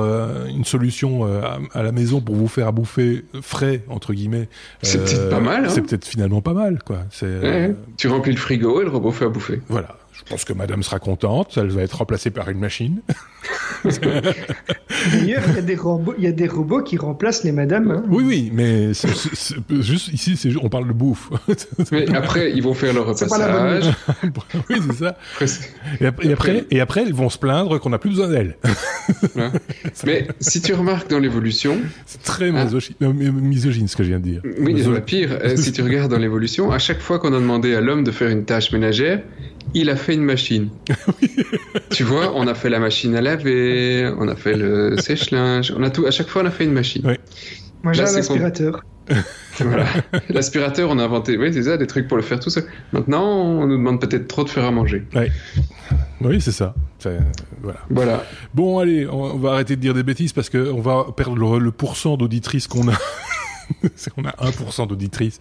[0.48, 1.26] une solution
[1.74, 4.50] à, la maison pour vous faire à bouffer frais, entre guillemets,
[4.82, 5.66] c'est peut-être pas mal.
[5.66, 7.00] Hein c'est peut-être finalement pas mal, quoi.
[7.98, 9.62] Tu remplis le frigo et le robot fait à bouffer.
[9.70, 9.98] Voilà.
[10.18, 13.02] Je pense que madame sera contente, elle va être remplacée par une machine.
[13.86, 14.34] D'ailleurs,
[15.22, 17.92] il y, a des robots, il y a des robots qui remplacent les madames.
[17.92, 18.04] Hein.
[18.10, 18.94] Oui, oui, mais
[19.80, 21.30] juste ici, on parle de bouffe.
[21.92, 23.94] mais après, ils vont faire leur repassage.
[24.70, 25.18] oui, c'est ça.
[26.02, 28.58] Et après, et, après, ils vont se plaindre qu'on n'a plus besoin d'elles.
[30.06, 31.78] mais si tu remarques dans l'évolution...
[32.08, 32.68] C'est très hein
[33.00, 34.42] misogyne, ce que je viens de dire.
[34.60, 37.76] Oui, le pire, euh, si tu regardes dans l'évolution, à chaque fois qu'on a demandé
[37.76, 39.22] à l'homme de faire une tâche ménagère,
[39.74, 40.70] il a fait une machine.
[41.92, 45.84] tu vois, on a fait la machine à laver, on a fait le sèche-linge, on
[45.84, 46.06] a tout.
[46.06, 47.04] À chaque fois, on a fait une machine.
[47.84, 48.84] Moi, j'ai un aspirateur.
[49.60, 49.86] voilà.
[50.30, 52.66] L'aspirateur, on a inventé, oui, c'est ça, des trucs pour le faire tout seul.
[52.92, 55.06] Maintenant, on nous demande peut-être trop de faire à manger.
[56.22, 56.74] Oui, c'est ça.
[57.62, 57.80] Voilà.
[57.90, 58.24] voilà.
[58.54, 62.18] Bon, allez, on va arrêter de dire des bêtises parce qu'on va perdre le pourcent
[62.18, 62.94] d'auditrices qu'on a.
[64.18, 65.40] on a 1% d'auditrices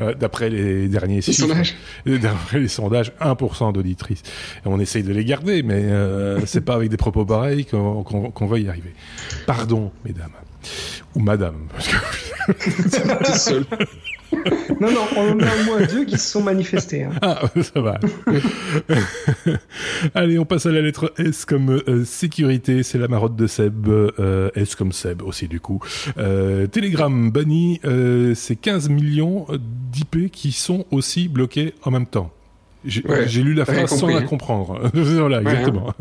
[0.00, 1.74] euh, d'après les derniers sondages.
[2.06, 4.22] D'après les sondages, 1% d'auditrices.
[4.64, 8.46] Et on essaye de les garder, mais euh, c'est pas avec des propos pareils qu'on
[8.46, 8.92] va y arriver.
[9.46, 10.30] Pardon, mesdames.
[11.14, 11.68] Ou madame.
[11.72, 13.38] Parce que...
[13.38, 13.66] seul.
[14.80, 17.04] non, non, on en a au moins deux qui se sont manifestés.
[17.04, 17.12] Hein.
[17.22, 17.98] Ah, ça va.
[20.14, 22.82] Allez, on passe à la lettre S comme euh, sécurité.
[22.82, 23.88] C'est la marotte de Seb.
[23.88, 25.80] Euh, S comme Seb aussi, du coup.
[26.18, 27.80] Euh, Telegram banni,
[28.34, 29.46] c'est 15 millions
[29.92, 32.32] d'IP qui sont aussi bloqués en même temps.
[32.84, 34.90] J'ai lu la phrase sans la comprendre.
[34.94, 35.92] voilà, exactement.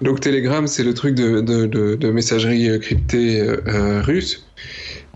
[0.00, 3.42] Donc Telegram, c'est le truc de, de, de, de messagerie cryptée
[4.02, 4.46] russe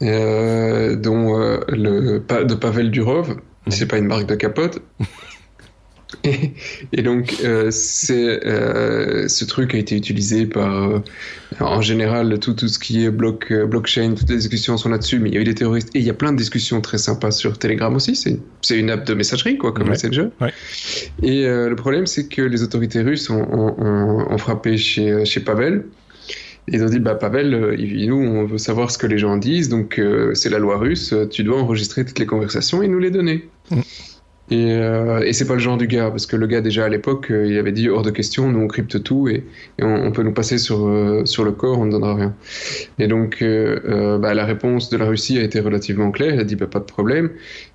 [0.02, 3.36] euh, dont euh, le de Pavel Durov.
[3.68, 4.82] C'est pas une marque de capote.
[6.22, 6.52] Et,
[6.92, 11.00] et, donc, euh, c'est euh, ce truc a été utilisé par, euh,
[11.60, 15.30] en général, tout, tout ce qui est bloc, blockchain, toutes les discussions sont là-dessus, mais
[15.30, 17.32] il y a eu des terroristes et il y a plein de discussions très sympas
[17.32, 18.14] sur Telegram aussi.
[18.62, 20.28] C'est une app de messagerie, quoi, comme Messenger.
[20.40, 20.52] Ouais.
[21.22, 25.84] Et le problème, c'est que les autorités russes ont, ont, ont frappé chez, chez Pavel
[26.68, 29.68] ils ont dit, bah Pavel, euh, nous, on veut savoir ce que les gens disent,
[29.68, 33.10] donc euh, c'est la loi russe, tu dois enregistrer toutes les conversations et nous les
[33.10, 33.48] donner.
[33.70, 33.80] Mm.
[34.50, 36.88] Et, euh, et c'est pas le genre du gars, parce que le gars déjà à
[36.88, 39.44] l'époque, euh, il avait dit hors de question, nous on crypte tout et,
[39.78, 40.86] et on, peut nous passer sur,
[41.24, 42.34] sur le corps, on ne donnera rien.
[42.98, 46.56] Et donc bah, la réponse de la Russie a été relativement claire, elle a dit
[46.56, 47.30] bah, pas de problème,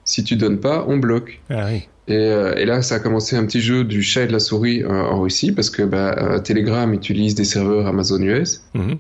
[0.06, 1.42] si tu donnes pas, on bloque.
[1.50, 1.88] Ah oui.
[2.10, 4.84] Euh, et, là, ça a commencé un petit jeu du chat et de la souris
[4.84, 8.64] euh, en Russie parce que bah, euh, Telegram utilise des serveurs Amazon US.
[8.74, 8.98] Mhm.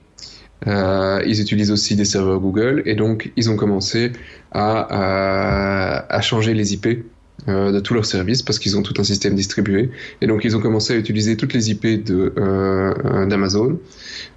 [1.25, 4.11] ils utilisent aussi des serveurs Google et donc ils ont commencé
[4.51, 7.05] à, à changer les IP
[7.47, 9.89] euh, de tous leurs services parce qu'ils ont tout un système distribué.
[10.21, 13.79] Et donc ils ont commencé à utiliser toutes les IP de euh, d'Amazon,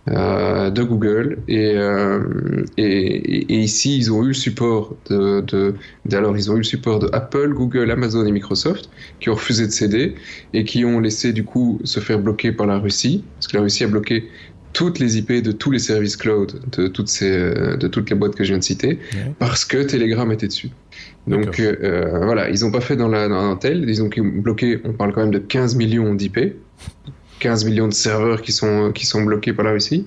[0.09, 1.75] euh, de Google et,
[2.77, 5.75] et, et, ici ils ont eu le support de, de,
[6.13, 8.89] alors ils ont eu le support de Apple, Google, Amazon et Microsoft
[9.21, 10.15] qui ont refusé de céder
[10.53, 13.63] et qui ont laissé du coup se faire bloquer par la Russie parce que la
[13.63, 14.29] Russie a bloqué
[14.73, 18.35] toutes les IP de tous les services cloud de toutes ces de toutes les boîtes
[18.35, 18.99] que je viens de citer
[19.39, 20.71] parce que Telegram était dessus.
[21.27, 25.13] Donc voilà, ils n'ont pas fait dans la dans tel, ils ont bloqué, on parle
[25.13, 26.39] quand même de 15 millions d'IP.
[27.39, 30.07] 15 millions de serveurs qui sont qui sont bloqués par la Russie.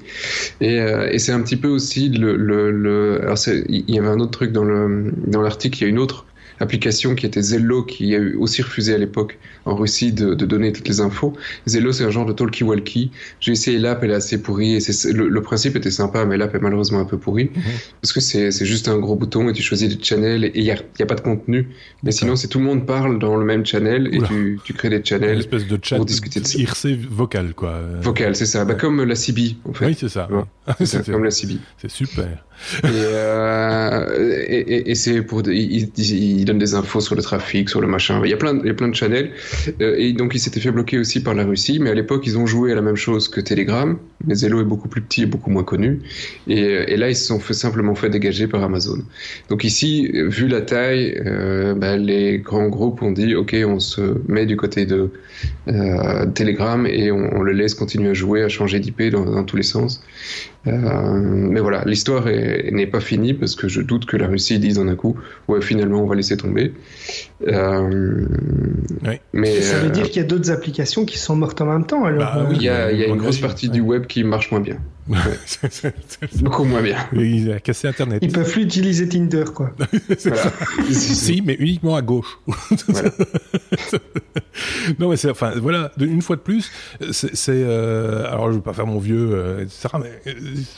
[0.61, 4.20] Et, et c'est un petit peu aussi le, le, le alors il y avait un
[4.20, 5.80] autre truc dans le dans l'article.
[5.80, 6.26] Il y a une autre
[6.59, 10.72] application qui était Zello, qui a eu aussi refusé à l'époque en Russie de, donner
[10.72, 11.34] toutes les infos.
[11.66, 13.11] Zello, c'est un genre de talkie-walkie.
[13.39, 14.76] J'ai essayé l'app, elle est assez pourrie.
[14.76, 14.80] Et
[15.11, 17.51] le, principe était sympa, mais l'app est malheureusement un peu pourrie.
[17.55, 17.63] Mhm.
[18.01, 20.72] Parce que c'est juste un gros bouton et tu choisis des channels et il n'y
[20.72, 21.70] a, y a, pas de contenu.
[22.03, 24.89] Mais sinon, c'est tout le monde parle dans le même channel et tu, tu, crées
[24.89, 25.34] des channels.
[25.34, 26.57] Une espèce de chat pour discuter de ça.
[26.59, 27.82] IRC vocal, quoi.
[28.01, 28.66] Vocal, c'est ça.
[28.66, 29.86] Bah, comme la CB, en fait.
[29.88, 30.28] Oui, c'est ça.
[30.84, 31.57] C'est comme la CB.
[31.78, 32.43] C'est super.
[32.86, 37.82] Euh, et, et, et, c'est pour il, il, donne des infos sur le trafic, sur
[37.82, 38.22] le machin.
[38.24, 39.32] Il y a plein, il y a plein de channels.
[39.81, 42.37] Euh, et donc il s'était fait bloquer aussi par la Russie, mais à l'époque ils
[42.37, 43.97] ont joué à la même chose que Telegram.
[44.25, 46.01] Mais Zello est beaucoup plus petit et beaucoup moins connu.
[46.47, 48.99] Et, euh, là ils se sont simplement fait dégager par Amazon.
[49.49, 51.21] Donc ici, vu la taille,
[51.77, 55.09] bah, les grands groupes ont dit ok, on se met du côté de
[56.33, 60.01] Telegram et on, le laisse continuer à jouer, à changer d'IP dans, tous les sens.
[60.67, 64.79] Euh, mais voilà, l'histoire n'est pas finie parce que je doute que la Russie dise
[64.79, 65.15] en un coup,
[65.47, 66.73] ouais, finalement, on va laisser tomber.
[67.47, 68.25] Euh,
[69.33, 71.85] mais ça veut euh, dire qu'il y a d'autres applications qui sont mortes en même
[71.85, 72.03] temps.
[72.05, 74.51] Alors, bah oui, il y a, y a une grosse partie du web qui marche
[74.51, 74.77] moins bien.
[76.41, 76.97] Beaucoup moins bien.
[77.13, 78.19] Il a cassé Internet.
[78.23, 79.71] Ils peuvent plus utiliser Tinder, quoi.
[80.89, 82.39] si, mais uniquement à gauche.
[84.99, 86.71] non, mais c'est, enfin, voilà, une fois de plus,
[87.11, 90.33] c'est, euh, alors je veux pas faire mon vieux, euh, etc., mais euh,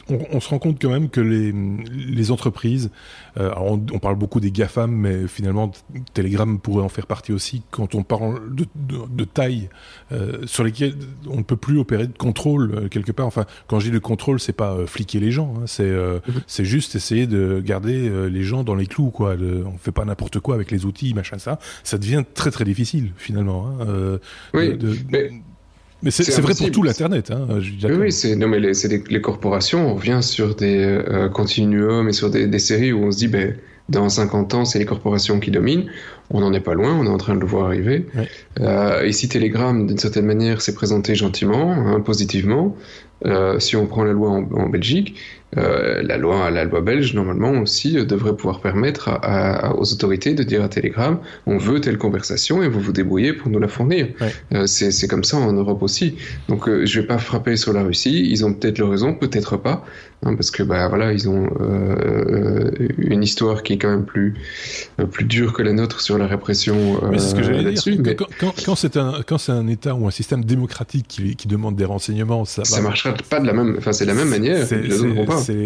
[0.10, 1.54] on, on, se rend compte quand même que les,
[1.94, 2.92] les entreprises,
[3.40, 5.72] euh, alors on, on, parle beaucoup des GAFAM, mais finalement,
[6.14, 9.70] Telegram pourrait en faire partie aussi quand on parle de, de, de taille
[10.12, 10.96] euh, sur lesquelles
[11.28, 13.28] on ne peut plus opérer de contrôle quelque part.
[13.28, 16.42] Enfin, quand je dis le contrôle, c'est pas fliquer les gens, hein, c'est mhm.
[16.48, 19.36] c'est juste essayer de garder les gens dans les clous, quoi.
[19.66, 21.60] On fait pas n'importe quoi avec les outils, machin, ça.
[21.84, 23.68] Ça devient très très difficile finalement.
[23.68, 24.18] Hein, euh,
[24.54, 24.78] oui,
[25.10, 25.32] mais...
[26.04, 27.32] Mais c'est vrai pour tout l'Internet.
[27.32, 27.48] Hein,
[27.90, 28.74] oui, c'est non mais les,
[29.10, 29.92] les, corporations.
[29.92, 33.28] On revient sur des euh, continuums et sur des, des, séries où on se dit,
[33.28, 33.56] ben,
[33.90, 35.90] dans 50 ans, c'est les corporations qui dominent.
[36.30, 38.06] On n'en est pas loin, on est en train de le voir arriver.
[38.60, 42.76] Euh, ici, Telegram, d'une certaine manière, s'est présenté gentiment, hein, positivement.
[43.26, 45.16] Euh, si on prend la loi en, en Belgique,
[45.56, 49.94] euh, la loi, la loi belge normalement aussi euh, devrait pouvoir permettre à, à, aux
[49.94, 53.60] autorités de dire à Telegram, on veut telle conversation et vous vous débrouillez pour nous
[53.60, 54.08] la fournir.
[54.54, 56.18] Euh, c'est comme ça en Europe aussi.
[56.50, 58.30] Donc euh, je vais pas frapper sur la Russie.
[58.30, 59.86] Ils ont peut-être leur raison, peut-être pas,
[60.24, 61.48] hein, parce que bah voilà, ils ont
[62.98, 64.36] une histoire qui est quand même plus
[65.12, 66.76] plus dure que la nôtre sur la répression.
[67.10, 67.84] mais c'est ce que j'allais dire.
[68.00, 68.16] Mais...
[68.16, 71.48] Quand, quand, quand c'est un quand c'est un État ou un système démocratique qui, qui
[71.48, 73.76] demande des renseignements, ça, ça marchera pas de la même.
[73.78, 74.66] Enfin, c'est la même manière.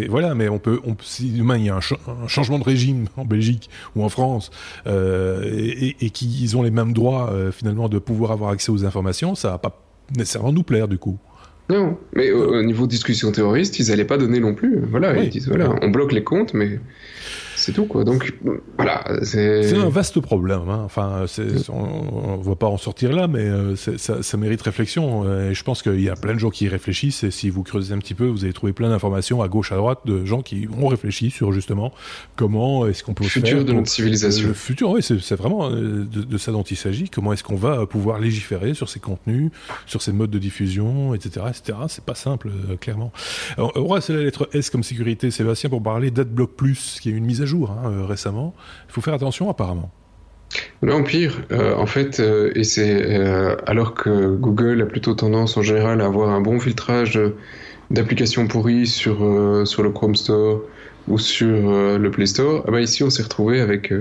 [0.08, 3.24] Voilà, mais on peut, on, si demain il y a un, changement de régime en
[3.24, 4.50] Belgique ou en France
[4.86, 8.84] euh, et, et qu'ils ont les mêmes droits euh, finalement de pouvoir avoir accès aux
[8.84, 9.80] informations, ça va pas
[10.16, 11.18] nécessairement nous plaire du coup.
[11.68, 14.80] Non, mais au, niveau discussion terroriste, ils n'allaient pas donner non plus.
[14.80, 16.80] Voilà, ils disent voilà, on bloque les comptes, mais
[17.62, 18.04] c'est tout quoi.
[18.04, 18.34] Donc
[18.76, 20.68] voilà, c'est un vaste problème.
[20.68, 20.82] Hein.
[20.84, 21.26] Enfin,
[21.68, 25.24] on, ne va pas en sortir là, mais euh, ça, ça, mérite réflexion.
[25.24, 27.22] Euh, et je pense qu'il y a plein de gens qui y réfléchissent.
[27.22, 29.76] Et si vous creusez un petit peu, vous allez trouver plein d'informations à gauche, à
[29.76, 31.92] droite de gens qui ont réfléchi sur justement
[32.36, 34.48] comment est-ce qu'on peut le futur de notre civilisation.
[34.48, 37.08] Le futur, oui, c'est vraiment euh, de, ça dont il s'agit.
[37.08, 39.50] Comment est-ce qu'on va pouvoir légiférer sur ces contenus,
[39.86, 41.78] sur ces modes de diffusion, etc., etc.
[41.88, 42.50] C'est pas simple,
[42.80, 43.12] clairement.
[43.56, 47.10] Alors, on va c'est la lettre S comme sécurité, Sébastien, pour parler d'AdBlock Plus, qui
[47.10, 48.54] est une mise à jour Hein, euh, récemment.
[48.88, 49.90] Il faut faire attention apparemment.
[50.82, 53.16] Non, pire, euh, en fait, euh, et c'est
[53.66, 57.18] alors que Google a plutôt tendance en général à avoir un bon filtrage
[57.90, 59.16] d'applications pourries sur,
[59.66, 60.60] sur le Chrome Store
[61.08, 63.92] ou sur le Play Store, ah bah ici on s'est retrouvé avec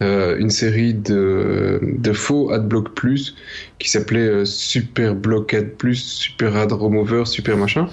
[0.00, 3.34] euh, une série de, de faux AdBlock Plus
[3.80, 7.88] qui s'appelait euh, Super Block Ad Plus, Super Ad Remover, Super machin.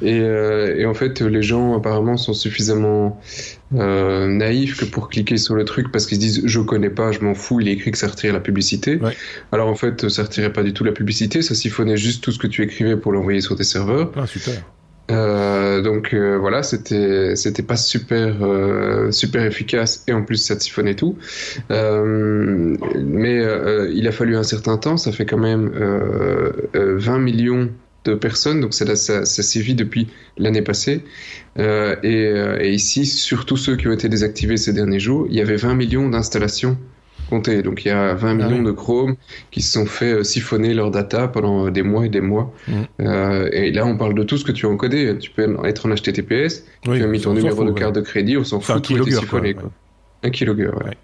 [0.00, 3.20] Et, euh, et, en fait, les gens apparemment sont suffisamment
[3.70, 7.20] naïfs que pour cliquer sur le truc parce qu'ils se disent je connais pas, je
[7.20, 9.00] m'en fous, il est écrit que ça retire la publicité.
[9.50, 12.38] Alors en fait, ça retirait pas du tout la publicité, ça siphonnait juste tout ce
[12.38, 14.12] que tu écrivais pour l'envoyer sur tes serveurs.
[14.14, 14.62] Ah, super.
[15.10, 20.58] Euh, donc euh, voilà, c'était c'était pas super euh, super efficace et en plus ça
[20.58, 21.16] siphonnait tout.
[21.70, 23.42] Mais
[23.92, 25.70] il a fallu un certain temps, ça fait quand même
[26.74, 27.70] 20 millions
[28.04, 31.04] de personnes, donc ça, ça, ça sévit depuis l'année passée.
[31.58, 35.56] Et, et, ici, surtout ceux qui ont été désactivés ces derniers jours, il y avait
[35.56, 36.76] 20 millions d'installations
[37.32, 37.62] compter.
[37.62, 39.16] Donc il y a 20 ah millions de Chrome
[39.50, 42.52] qui se sont fait siphonner leur data pendant des mois et des mois.
[42.68, 43.06] Mm.
[43.52, 45.16] et là, on parle de tout ce que tu as encodé.
[45.18, 48.44] Tu peux être en HTTPS, tu as mis ton numéro de carte de crédit, on
[48.44, 49.54] s'en fout, tout siphonné.
[49.54, 49.70] Quoi.
[50.24, 50.96] Un ouais.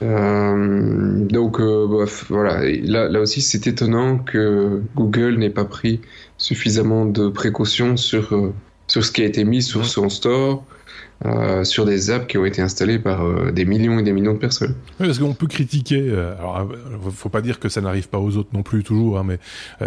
[0.00, 6.00] Euh, donc euh, voilà, là, là aussi c'est étonnant que Google n'ait pas pris
[6.36, 8.54] suffisamment de précautions sur, euh,
[8.86, 10.64] sur ce qui a été mis sur son store,
[11.26, 14.34] euh, sur des apps qui ont été installées par euh, des millions et des millions
[14.34, 14.76] de personnes.
[15.00, 16.00] Oui, parce qu'on peut critiquer.
[16.00, 16.68] Euh, alors,
[17.12, 19.40] faut pas dire que ça n'arrive pas aux autres non plus toujours, hein, mais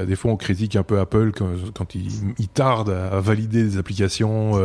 [0.06, 3.78] des fois on critique un peu Apple quand, quand il, il, tarde à, valider des
[3.78, 4.60] applications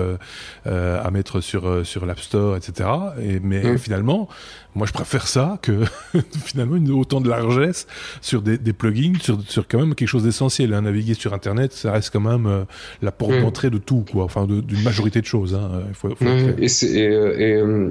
[0.64, 2.88] à mettre sur sur l'App Store, etc.
[3.22, 4.28] Et mais finalement,
[4.74, 5.84] moi je préfère ça que
[6.44, 7.86] finalement une, autant de largesse
[8.20, 10.74] sur des, des plugins, sur, sur quand même quelque chose d'essentiel.
[10.74, 10.82] Hein.
[10.82, 12.66] Naviguer sur Internet, ça reste quand même
[13.02, 14.24] la porte d'entrée de tout, quoi.
[14.24, 15.54] Enfin, d'une majorité de choses.
[15.54, 15.82] Hein.
[15.88, 17.90] Il faut, faut et, et, euh, et euh,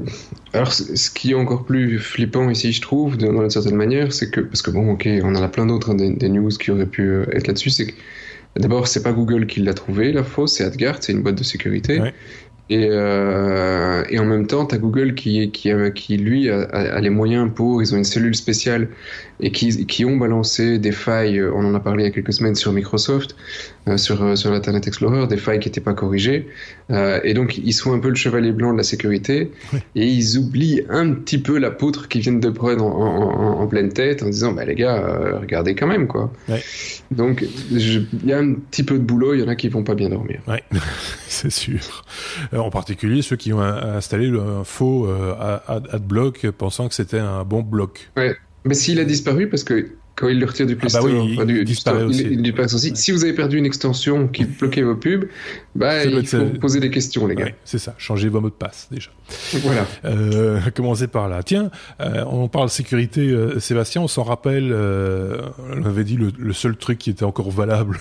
[0.54, 4.30] alors, ce qui est encore plus flippant ici, je trouve, dans une certaine manière, c'est
[4.30, 6.86] que, parce que bon, ok, on en a plein d'autres, hein, des, news qui auraient
[6.86, 7.94] pu euh, être là-dessus, c'est que
[8.58, 11.44] d'abord, c'est pas Google qui l'a trouvé, la fausse, c'est AdGuard, c'est une boîte de
[11.44, 12.02] sécurité.
[12.70, 17.00] Et, euh, et, en même temps, tu as Google qui, qui, qui lui, a, a,
[17.00, 18.88] les moyens pour, ils ont une cellule spéciale
[19.40, 22.34] et qui, qui ont balancé des failles, on en a parlé il y a quelques
[22.34, 23.36] semaines sur Microsoft,
[23.98, 26.48] sur, euh, sur l'Internet Explorer, des failles qui n'étaient pas corrigées.
[26.90, 29.52] Euh, et donc, ils sont un peu le chevalier blanc de la sécurité
[29.96, 33.68] et ils oublient un petit peu la poutre qu'ils viennent de prendre en, en, en,
[33.68, 36.32] pleine tête en disant, bah les gars, euh, regardez quand même, quoi.
[36.50, 36.64] Ouais.
[37.12, 39.84] Donc, il y a un petit peu de boulot, il y en a qui vont
[39.84, 40.42] pas bien dormir.
[40.48, 40.64] Ouais,
[41.28, 42.04] c'est sûr.
[42.54, 45.36] Euh, en particulier ceux qui ont installé un faux euh,
[45.68, 48.10] adblock pensant que c'était un bon bloc.
[48.18, 51.06] Ouais, mais s'il a disparu parce que quand il le retire du Play ah bah
[51.06, 52.24] oui, il, du, disparaît aussi.
[52.24, 52.96] Il, il aussi.
[52.96, 55.26] Si vous avez perdu une extension qui bloquait vos pubs,
[55.76, 57.46] bah, il faut poser des questions, les gars.
[57.46, 59.12] Ouais, c'est ça, changez vos mots de passe déjà.
[59.62, 59.86] Voilà.
[60.06, 61.44] Euh, commencez par là.
[61.44, 65.42] Tiens, euh, on parle sécurité, euh, Sébastien, on s'en rappelle, euh,
[65.74, 68.00] on avait dit le, le, seul truc qui était encore valable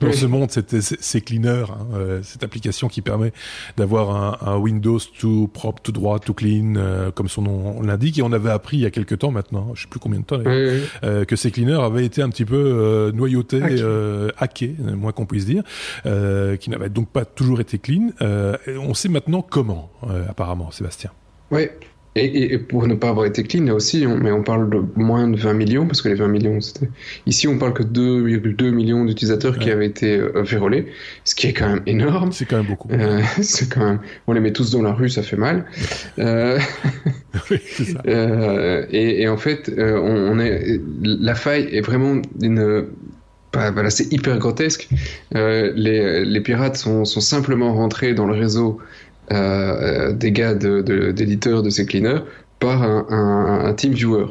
[0.00, 3.32] dans ce monde, c'était c'est Cleaner, hein, euh, cette application qui permet
[3.76, 8.18] d'avoir un, un, Windows tout propre, tout droit, tout clean, euh, comme son nom l'indique.
[8.18, 10.24] Et on avait appris il y a quelques temps maintenant, je sais plus combien de
[10.24, 13.62] temps, euh, que ces cleaners avaient été un petit peu euh, noyautés,
[14.38, 15.62] hackés, moins qu'on puisse dire,
[16.04, 18.10] qui n'avaient donc pas toujours été clean.
[18.20, 19.90] on sait maintenant comment,
[20.28, 21.10] apparemment, Sébastien.
[21.50, 21.68] Oui,
[22.14, 24.82] et, et, pour ne pas avoir été clean, là aussi, on, mais on parle de
[24.96, 26.90] moins de 20 millions, parce que les 20 millions, c'était...
[27.24, 30.88] Ici, on parle que 2,2 millions d'utilisateurs qui avaient été euh, vérolés,
[31.24, 32.30] ce qui est quand même énorme.
[32.32, 32.88] C'est quand même beaucoup.
[32.92, 34.00] Euh, c'est quand même...
[34.26, 35.64] On les met tous dans la rue, ça fait mal.
[36.18, 36.58] euh...
[37.50, 38.02] oui, ça.
[38.12, 40.80] Euh, et, et, en fait, euh, on, on, est...
[41.02, 42.86] La faille est vraiment une...
[43.52, 44.88] Bah, voilà, c'est hyper grotesque.
[45.32, 48.82] les, les pirates sont, sont simplement rentrés dans le réseau euh,
[49.30, 52.22] des gars d'éditeurs de, de, ces cleaners
[52.58, 54.26] par un, un, un team viewer.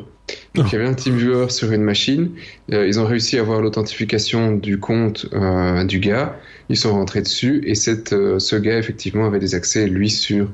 [0.54, 2.32] Donc il y avait un team viewer sur une machine.
[2.74, 6.38] Euh, ils ont réussi à avoir l'authentification du compte euh, du gars.
[6.68, 10.50] Ils sont rentrés dessus et cette, euh, ce gars effectivement avait des accès lui sur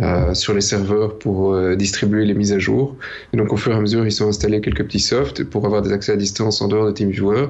[0.00, 2.96] euh, sur les serveurs pour euh, distribuer les mises à jour.
[3.34, 5.82] Et donc au fur et à mesure ils ont installé quelques petits softs pour avoir
[5.82, 7.48] des accès à distance en dehors de TeamViewer.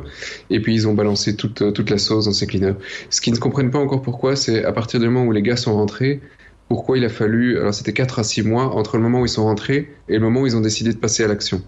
[0.50, 2.74] Et puis ils ont balancé toute toute la sauce dans ces cleaners.
[3.11, 5.57] Ce qu'ils ne comprennent pas encore pourquoi, c'est à partir du moment où les gars
[5.57, 6.20] sont rentrés,
[6.68, 9.28] pourquoi il a fallu, alors c'était 4 à 6 mois entre le moment où ils
[9.28, 11.62] sont rentrés et le moment où ils ont décidé de passer à l'action.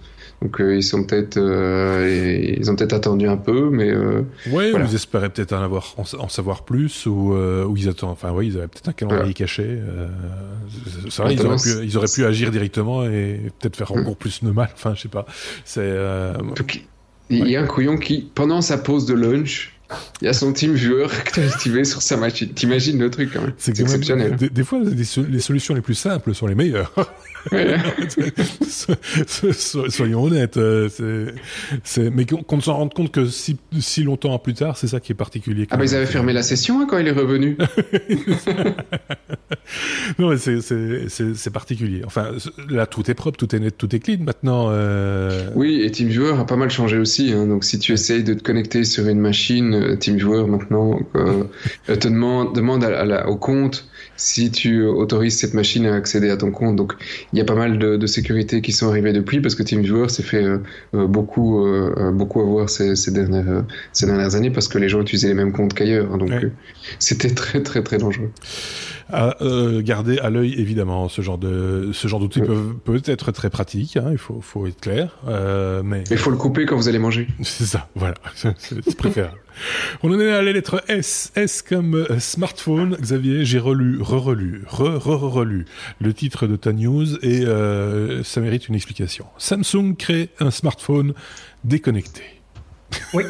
[0.45, 4.21] Donc euh, ils sont peut-être, euh, ils ont peut-être attendu un peu, mais euh,
[4.51, 4.85] ouais, voilà.
[4.85, 8.49] ils espéraient peut-être en avoir, en, en, savoir plus, ou, ou ils attendent, enfin oui,
[8.49, 9.33] ils avaient peut-être un calendrier voilà.
[9.33, 9.79] caché.
[11.09, 14.45] C'est vrai, ils auraient, pu, ils auraient pu agir directement et peut-être faire encore plus
[14.45, 14.69] de mal.
[14.75, 15.25] Enfin, je sais pas.
[15.65, 15.91] C'est.
[17.31, 19.75] il y a un couillon qui, pendant sa pause de lunch,
[20.21, 22.51] il y a son team viewer activé sur sa machine.
[22.51, 23.55] T'imagines le truc quand même.
[23.57, 24.37] C'est exceptionnel.
[24.37, 26.93] Des, fois, les solutions les plus simples sont les meilleures.
[29.91, 30.57] Soyons honnêtes.
[30.57, 30.89] Euh,
[31.83, 35.13] c'est, mais qu'on se rende compte que si, si longtemps plus tard, c'est ça qui
[35.13, 35.67] est particulier.
[35.71, 37.59] Ah bah ils avaient fermé la session hein, quand il est revenu.
[40.19, 42.03] non mais c'est, c'est, particulier.
[42.05, 42.33] Enfin
[42.69, 44.69] là tout est propre, tout est net, tout est clean maintenant.
[44.71, 45.51] Euh...
[45.55, 47.33] Oui et TeamViewer a pas mal changé aussi.
[47.33, 47.47] Hein.
[47.47, 51.45] Donc si tu essayes de te connecter sur une machine, euh, TeamViewer maintenant euh,
[51.87, 56.31] te demande, demande à, à la, au compte si tu autorises cette machine à accéder
[56.31, 56.77] à ton compte.
[56.77, 56.95] Donc
[57.35, 60.09] il y a pas mal de, de sécurités qui sont arrivées depuis parce que TeamViewer
[60.09, 60.59] s'est fait euh,
[60.95, 65.01] euh beaucoup euh, beaucoup avoir ces, ces, dernières ces dernières années parce que les gens
[65.01, 66.07] utilisaient les mêmes comptes qu'ailleurs.
[66.13, 66.53] Hein, donc ouais.
[67.01, 68.31] c'était très très très dangereux.
[69.13, 69.37] À
[69.81, 72.57] garder à l'œil évidemment ce genre de ce genre d'outils ouais.
[72.85, 73.97] peut être très pratique.
[73.97, 75.19] Hein, il faut faut être clair.
[75.85, 77.27] mais il faut le couper quand vous allez manger.
[77.43, 77.89] C'est ça.
[77.97, 78.15] Voilà.
[78.59, 79.39] C'est préférable.
[80.03, 81.33] On en est à la lettre S.
[81.37, 82.97] S comme euh, smartphone.
[83.01, 85.67] Xavier, j'ai relu, re-relu, re-re-relu
[86.01, 87.45] le titre de ta news et
[88.25, 89.27] ça mérite une explication.
[89.39, 91.15] Samsung crée un smartphone
[91.65, 92.23] déconnecté.
[93.13, 93.25] Oui.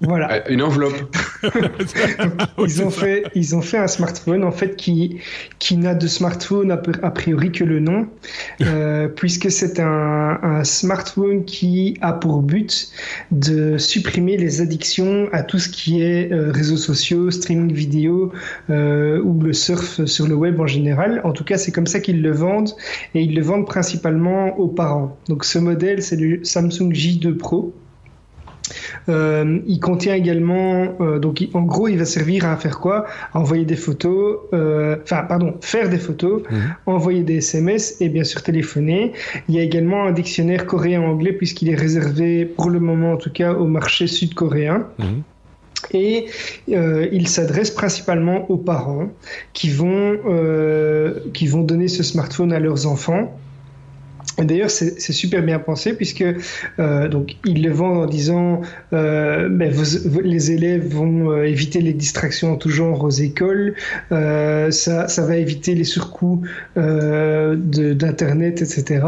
[0.00, 0.32] Voilà.
[0.32, 0.94] Euh, une enveloppe.
[2.58, 5.20] ils ont fait, ils ont fait un smartphone en fait qui
[5.58, 8.08] qui n'a de smartphone a priori que le nom,
[8.62, 12.90] euh, puisque c'est un, un, smartphone qui a pour but
[13.30, 18.32] de supprimer les addictions à tout ce qui est euh, réseaux sociaux, streaming vidéo
[18.70, 21.20] euh, ou le surf sur le web en général.
[21.24, 22.70] En tout cas, c'est comme ça qu'ils le vendent
[23.14, 25.16] et ils le vendent principalement aux parents.
[25.28, 27.74] Donc ce modèle, c'est le Samsung J2 Pro.
[29.08, 33.06] Euh, il contient également, euh, donc en gros, il va servir à faire quoi?
[33.34, 36.74] Envoyer des photos, euh, enfin, pardon, faire des photos, mhm.
[36.86, 39.12] envoyer des SMS et bien sûr téléphoner.
[39.48, 43.32] Il y a également un dictionnaire coréen-anglais puisqu'il est réservé pour le moment en tout
[43.32, 44.86] cas au marché sud-coréen.
[44.98, 45.22] Mhm.
[45.92, 46.26] Et
[46.68, 49.08] il s'adresse principalement aux parents
[49.54, 50.18] qui vont,
[51.32, 53.34] qui vont donner ce smartphone à leurs enfants
[54.44, 56.24] D'ailleurs, c'est super bien pensé puisque
[56.78, 58.62] euh, donc ils le vendent en disant
[58.92, 59.72] euh, ben,
[60.22, 63.74] les élèves vont euh, éviter les distractions en tout genre aux écoles,
[64.12, 66.42] euh, ça, ça va éviter les surcoûts
[66.76, 69.06] euh, d'internet, etc.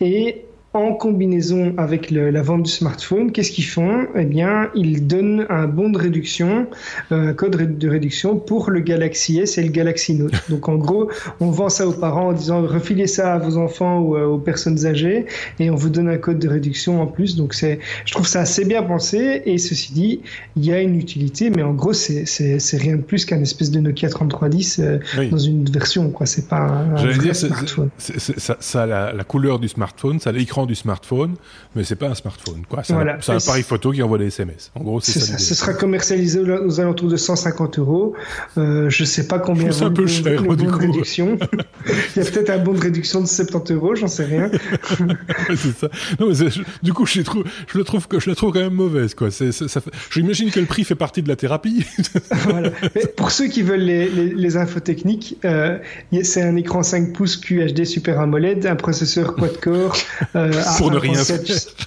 [0.00, 0.44] Et
[0.74, 4.06] en combinaison avec la vente du smartphone, qu'est-ce qu'ils font?
[4.16, 6.66] Eh bien, ils donnent un bon de réduction,
[7.12, 10.32] euh, un code de réduction pour le Galaxy S et le Galaxy Note.
[10.48, 11.10] Donc, en gros,
[11.40, 14.38] on vend ça aux parents en disant refilez ça à vos enfants ou euh, aux
[14.38, 15.26] personnes âgées
[15.58, 17.36] et on vous donne un code de réduction en plus.
[17.36, 19.42] Donc, c'est, je trouve ça assez bien pensé.
[19.44, 20.20] Et ceci dit,
[20.56, 23.70] il y a une utilité, mais en gros, c'est, c'est, rien de plus qu'un espèce
[23.70, 24.98] de Nokia 3310 euh,
[25.30, 26.08] dans une version.
[26.10, 27.90] Quoi, c'est pas un, un vrai smartphone.
[27.98, 31.34] ça, ça a la, la, couleur du smartphone, ça a l'écran du smartphone,
[31.74, 32.62] mais c'est pas un smartphone.
[32.68, 32.82] Quoi.
[32.84, 34.70] C'est, un, appareil photo qui envoie des SMS.
[34.74, 35.38] En gros, c'est, ça.
[35.38, 38.14] Ce sera commercialisé aux alentours de 150 euros.
[38.58, 39.70] Euh, je sais pas combien.
[39.72, 40.78] C'est un peu cher, du coup.
[40.78, 41.38] réduction.
[42.16, 44.50] Il y a peut-être un bon de réduction de 70 euros, j'en sais rien.
[45.48, 45.88] c'est ça.
[46.20, 46.34] Non, mais
[46.82, 49.30] du coup, je, trouve, je le trouve je la trouve quand même mauvaise, quoi.
[49.30, 51.84] C'est, ça j'imagine que le prix fait partie de la thérapie.
[52.30, 52.70] voilà.
[52.94, 55.78] Mais pour ceux qui veulent les, les, infos techniques, euh,
[56.22, 59.96] c'est un écran 5 pouces QHD Super AMOLED, un processeur quad-core.
[60.36, 61.22] Euh, pour ne rien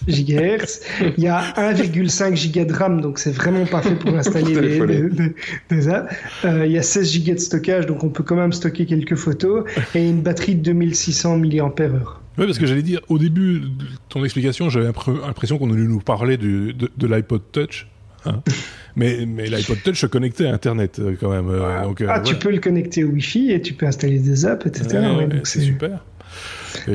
[0.08, 0.82] GHz.
[1.18, 4.56] Il y a 1,5 giga de RAM, donc c'est vraiment parfait pour installer
[5.70, 6.14] des, apps.
[6.46, 9.16] Euh, il y a 16 giga de stockage, donc on peut quand même stocker quelques
[9.16, 11.46] photos, et une batterie de 2600 mAh.
[12.38, 16.02] Oui, parce que j'allais dire, au début de ton explication, j'avais l'impression qu'on allait nous
[16.02, 17.88] parler de, de l'iPod Touch.
[18.26, 18.42] Hein.
[18.96, 21.48] mais mais l'iPod Touch se connectait à Internet euh, quand même.
[21.50, 24.66] Euh, donc, ah, tu peux le connecter au Wi-Fi et tu peux installer des apps,
[24.66, 25.00] etc.
[25.44, 26.04] c'est super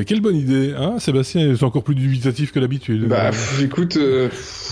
[0.05, 3.07] quelle bonne idée, hein Sébastien est encore plus dubitatif que d'habitude.
[3.07, 4.29] Bah, écoute, euh,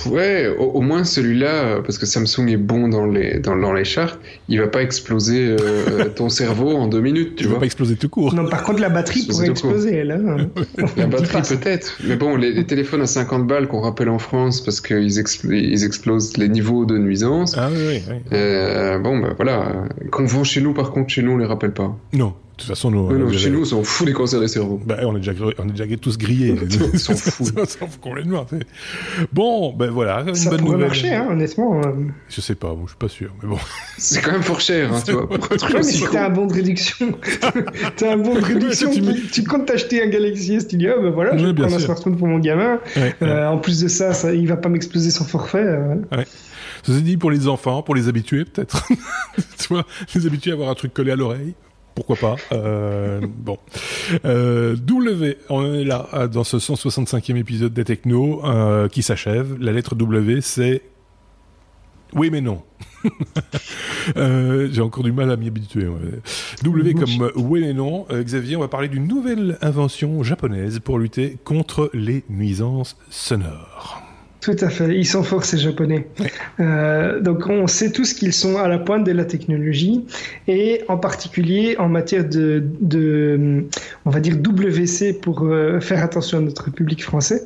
[0.08, 3.86] ouais, au, moins celui-là, euh, parce que Samsung est bon dans les dans, dans les
[3.86, 7.56] charts, il va pas exploser euh, ton cerveau en deux minutes, tu il vois.
[7.56, 8.34] Va pas exploser tout court.
[8.34, 10.18] Non, par contre, la batterie pourrait exploser, là.
[10.98, 14.82] la batterie peut-être, mais bon, les, téléphones à 50 balles qu'on rappelle en France parce
[14.82, 15.12] qu'ils
[15.52, 17.56] ils explosent les niveaux de nuisance.
[17.58, 18.38] Ah oui, oui.
[19.02, 19.86] bon, bah voilà.
[20.12, 21.96] Qu'on vend chez nous, par contre, chez nous, on les rappelle pas.
[22.14, 24.80] Non, toute façon, nous, chez nous, on s'en fout des cancers des cerveaux.
[24.86, 26.56] Bah, on est déjà, on est déjà tous grillés.
[26.94, 27.54] on s'en fout.
[27.58, 28.46] on s'en fout complètement.
[29.32, 31.82] Bon, ben voilà, une ça bonne pourrait marcher, hein, honnêtement.
[31.82, 31.92] Euh.
[32.28, 33.58] Je sais pas, bon, je suis pas sûr, mais bon.
[33.98, 35.28] C'est quand même fort cher, hein, tu vois.
[35.28, 37.14] Pour un mais si t'as un bon de réduction,
[37.96, 38.92] t'as un bon de réduction,
[39.32, 41.80] tu, comptes t'acheter un Galaxy S, tu dis, oh ben voilà, je vais prendre un
[41.80, 42.80] smartphone pour mon gamin.
[43.22, 45.64] Euh, en plus de ça, ça, il va pas m'exploser son forfait.
[45.64, 45.96] Euh.
[46.12, 46.26] Ouais.
[46.84, 48.88] Ceci dit, pour les enfants, pour les habitués, peut-être.
[49.58, 49.86] tu vois,
[50.16, 51.54] les habitués à avoir un truc collé à l'oreille
[52.00, 52.36] pourquoi pas.
[52.54, 53.58] Euh, bon.
[54.26, 59.58] Euh, w, on est là euh, dans ce 165e épisode des Techno euh, qui s'achève.
[59.60, 60.82] La lettre W, c'est
[62.14, 62.64] oui mais non.
[64.18, 65.88] euh, J'ai encore du mal à m'y habituer.
[66.64, 68.06] W comme oui mais non.
[68.12, 74.09] Euh, Xavier, on va parler d'une nouvelle invention japonaise pour lutter contre les nuisances sonores.
[74.42, 76.08] Tout à fait, ils sont forts ces Japonais.
[76.62, 80.06] Euh, donc on sait tous qu'ils sont à la pointe de la technologie
[80.48, 83.66] et en particulier en matière de, de
[84.06, 87.44] on va dire WC pour euh, faire attention à notre public français.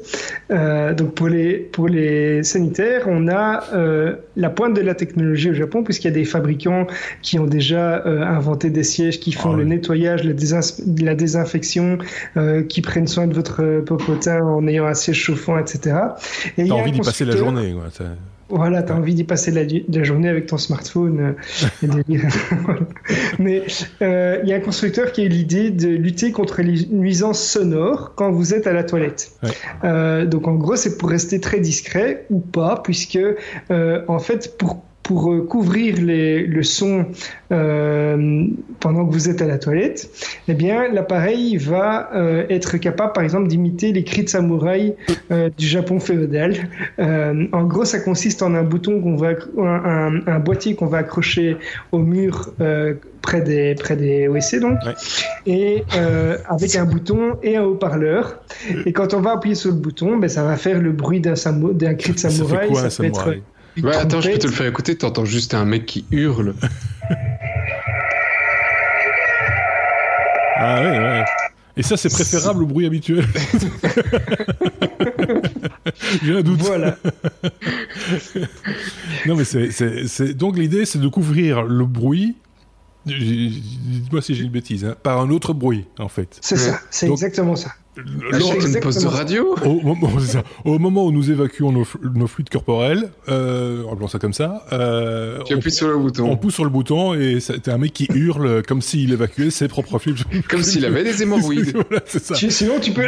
[0.52, 5.50] Euh, donc pour les pour les sanitaires, on a euh, la pointe de la technologie
[5.50, 6.86] au Japon puisqu'il y a des fabricants
[7.24, 10.34] qui ont déjà euh, inventé des sièges qui font ah le nettoyage, la,
[11.02, 11.98] la désinfection,
[12.70, 15.96] qui prennent soin de votre popotin en ayant un siège chauffant, etc.
[16.58, 17.74] Et envie d'y passer la journée.
[17.74, 18.08] Quoi.
[18.50, 21.36] Voilà, tu as envie d'y passer la, journée avec ton smartphone.
[21.84, 21.88] Euh,
[23.40, 23.64] Mais
[24.02, 27.44] euh, il y a un constructeur qui a eu l'idée de lutter contre les nuisances
[27.44, 29.32] sonores quand vous êtes à la toilette.
[29.84, 33.20] Euh, donc en gros, c'est pour rester très discret ou pas, puisque
[33.70, 37.06] en fait, pour pour euh, couvrir les, le son
[37.52, 38.48] euh,
[38.80, 40.10] pendant que vous êtes à la toilette,
[40.48, 44.96] eh bien l'appareil va euh, être capable, par exemple, d'imiter les cris de samouraï
[45.32, 46.56] euh, du Japon féodal.
[47.00, 51.00] Euh, en gros, ça consiste en un bouton qu'on va, un, un, boîtier qu'on va
[51.00, 51.58] accrocher
[51.92, 52.54] au mur
[53.22, 54.78] près des près des WC donc,
[55.46, 55.84] et
[56.48, 58.42] avec un bouton et un haut-parleur.
[58.86, 61.34] Et quand on va appuyer sur le bouton, ben ça va faire le bruit d'un
[61.74, 62.74] d'un cri de samouraï.
[62.76, 63.34] Ça, fait quoi,
[63.82, 64.96] Ouais, attends, je peux te le faire écouter.
[64.98, 66.54] T'entends juste un mec qui hurle.
[70.58, 71.26] ah ouais, ouais.
[71.76, 73.26] Et ça, c'est préférable au bruit habituel.
[76.24, 76.60] J'ai un doute.
[76.62, 76.98] Voilà.
[79.26, 82.36] non, mais c'est, donc l'idée, c'est de couvrir le bruit.
[83.06, 86.38] Dites-moi si j'ai une bêtise, hein, par un autre bruit, en fait.
[86.42, 87.74] C'est ça, c'est exactement ça.
[87.96, 89.82] Lors d'une poste de radio au,
[90.66, 94.66] au, moment où nous évacuons nos, nos fluides corporels, euh, on ça comme ça.
[94.72, 96.30] Euh, tu appuies sur le bouton.
[96.30, 99.68] On pousse sur le bouton et c'est un mec qui hurle comme s'il évacuait ses
[99.68, 100.24] propres fluides.
[100.50, 101.74] Comme s'il avait des hémorroïdes.
[101.90, 102.36] voilà, c'est ça.
[102.36, 103.06] Sinon, tu peux.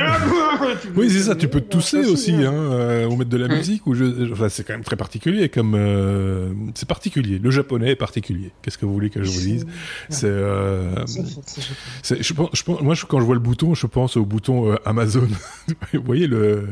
[0.96, 1.36] oui, c'est ça.
[1.36, 3.86] Tu peux tousser aussi, hein, euh, ou mettre de la musique.
[3.88, 4.32] Ou je...
[4.32, 5.50] enfin, c'est quand même très particulier.
[5.50, 7.40] Comme euh, c'est particulier.
[7.42, 8.52] Le japonais est particulier.
[8.62, 9.66] Qu'est-ce que vous voulez que je vous dise?
[10.10, 10.28] C'est.
[10.28, 11.06] Euh...
[12.04, 14.90] Je pense, je pense, moi, quand je vois le bouton, je pense au bouton euh,
[14.90, 15.28] Amazon.
[15.94, 16.68] Vous voyez le.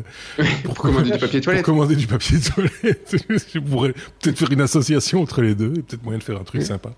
[0.64, 1.64] pour commander du papier toilette.
[1.64, 3.16] Pour commander du papier toilette.
[3.54, 6.44] je pourrais peut-être faire une association entre les deux et peut-être moyen de faire un
[6.44, 6.92] truc sympa.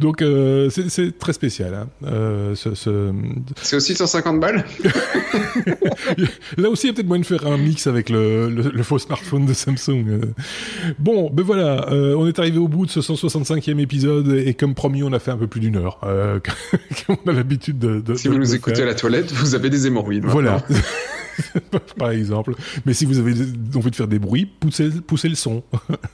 [0.00, 1.74] Donc euh, c'est très spécial.
[1.74, 1.88] Hein.
[2.04, 3.12] Euh, ce, ce...
[3.62, 4.64] C'est aussi 150 balles.
[6.56, 8.82] Là aussi, il y a peut-être moyen de faire un mix avec le, le, le
[8.82, 10.20] faux smartphone de Samsung.
[10.98, 14.74] Bon, ben voilà, euh, on est arrivé au bout de ce 165e épisode et comme
[14.74, 16.00] promis, on a fait un peu plus d'une heure.
[16.00, 19.70] Comme on a l'habitude de, de, Si vous nous écoutez à la toilette, vous avez
[19.70, 20.24] des hémorroïdes.
[20.24, 20.45] Voilà.
[20.46, 20.62] Voilà.
[21.98, 22.54] par exemple.
[22.84, 23.32] Mais si vous avez
[23.74, 25.62] envie de faire des bruits, poussez, poussez le son,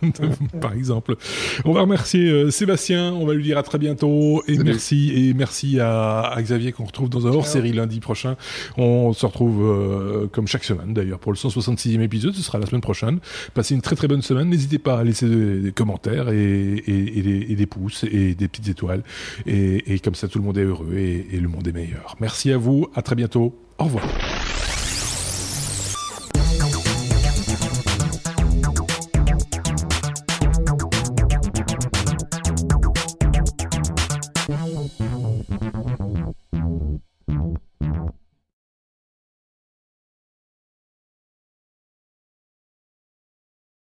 [0.60, 1.16] par exemple.
[1.64, 5.34] On va remercier euh, Sébastien, on va lui dire à très bientôt, et merci, et
[5.34, 8.36] merci à, Xavier qu'on retrouve dans un hors-série lundi prochain.
[8.76, 12.66] On se retrouve euh, comme chaque semaine d'ailleurs pour le 166e épisode, ce sera la
[12.66, 13.20] semaine prochaine.
[13.54, 17.66] Passez une très très bonne semaine, n'hésitez pas à laisser des, commentaires et, et, des,
[17.66, 19.02] pouces et des petites étoiles,
[19.46, 22.16] et, comme ça tout le monde est heureux et le monde est meilleur.
[22.20, 24.04] Merci à vous, à très bientôt, au revoir.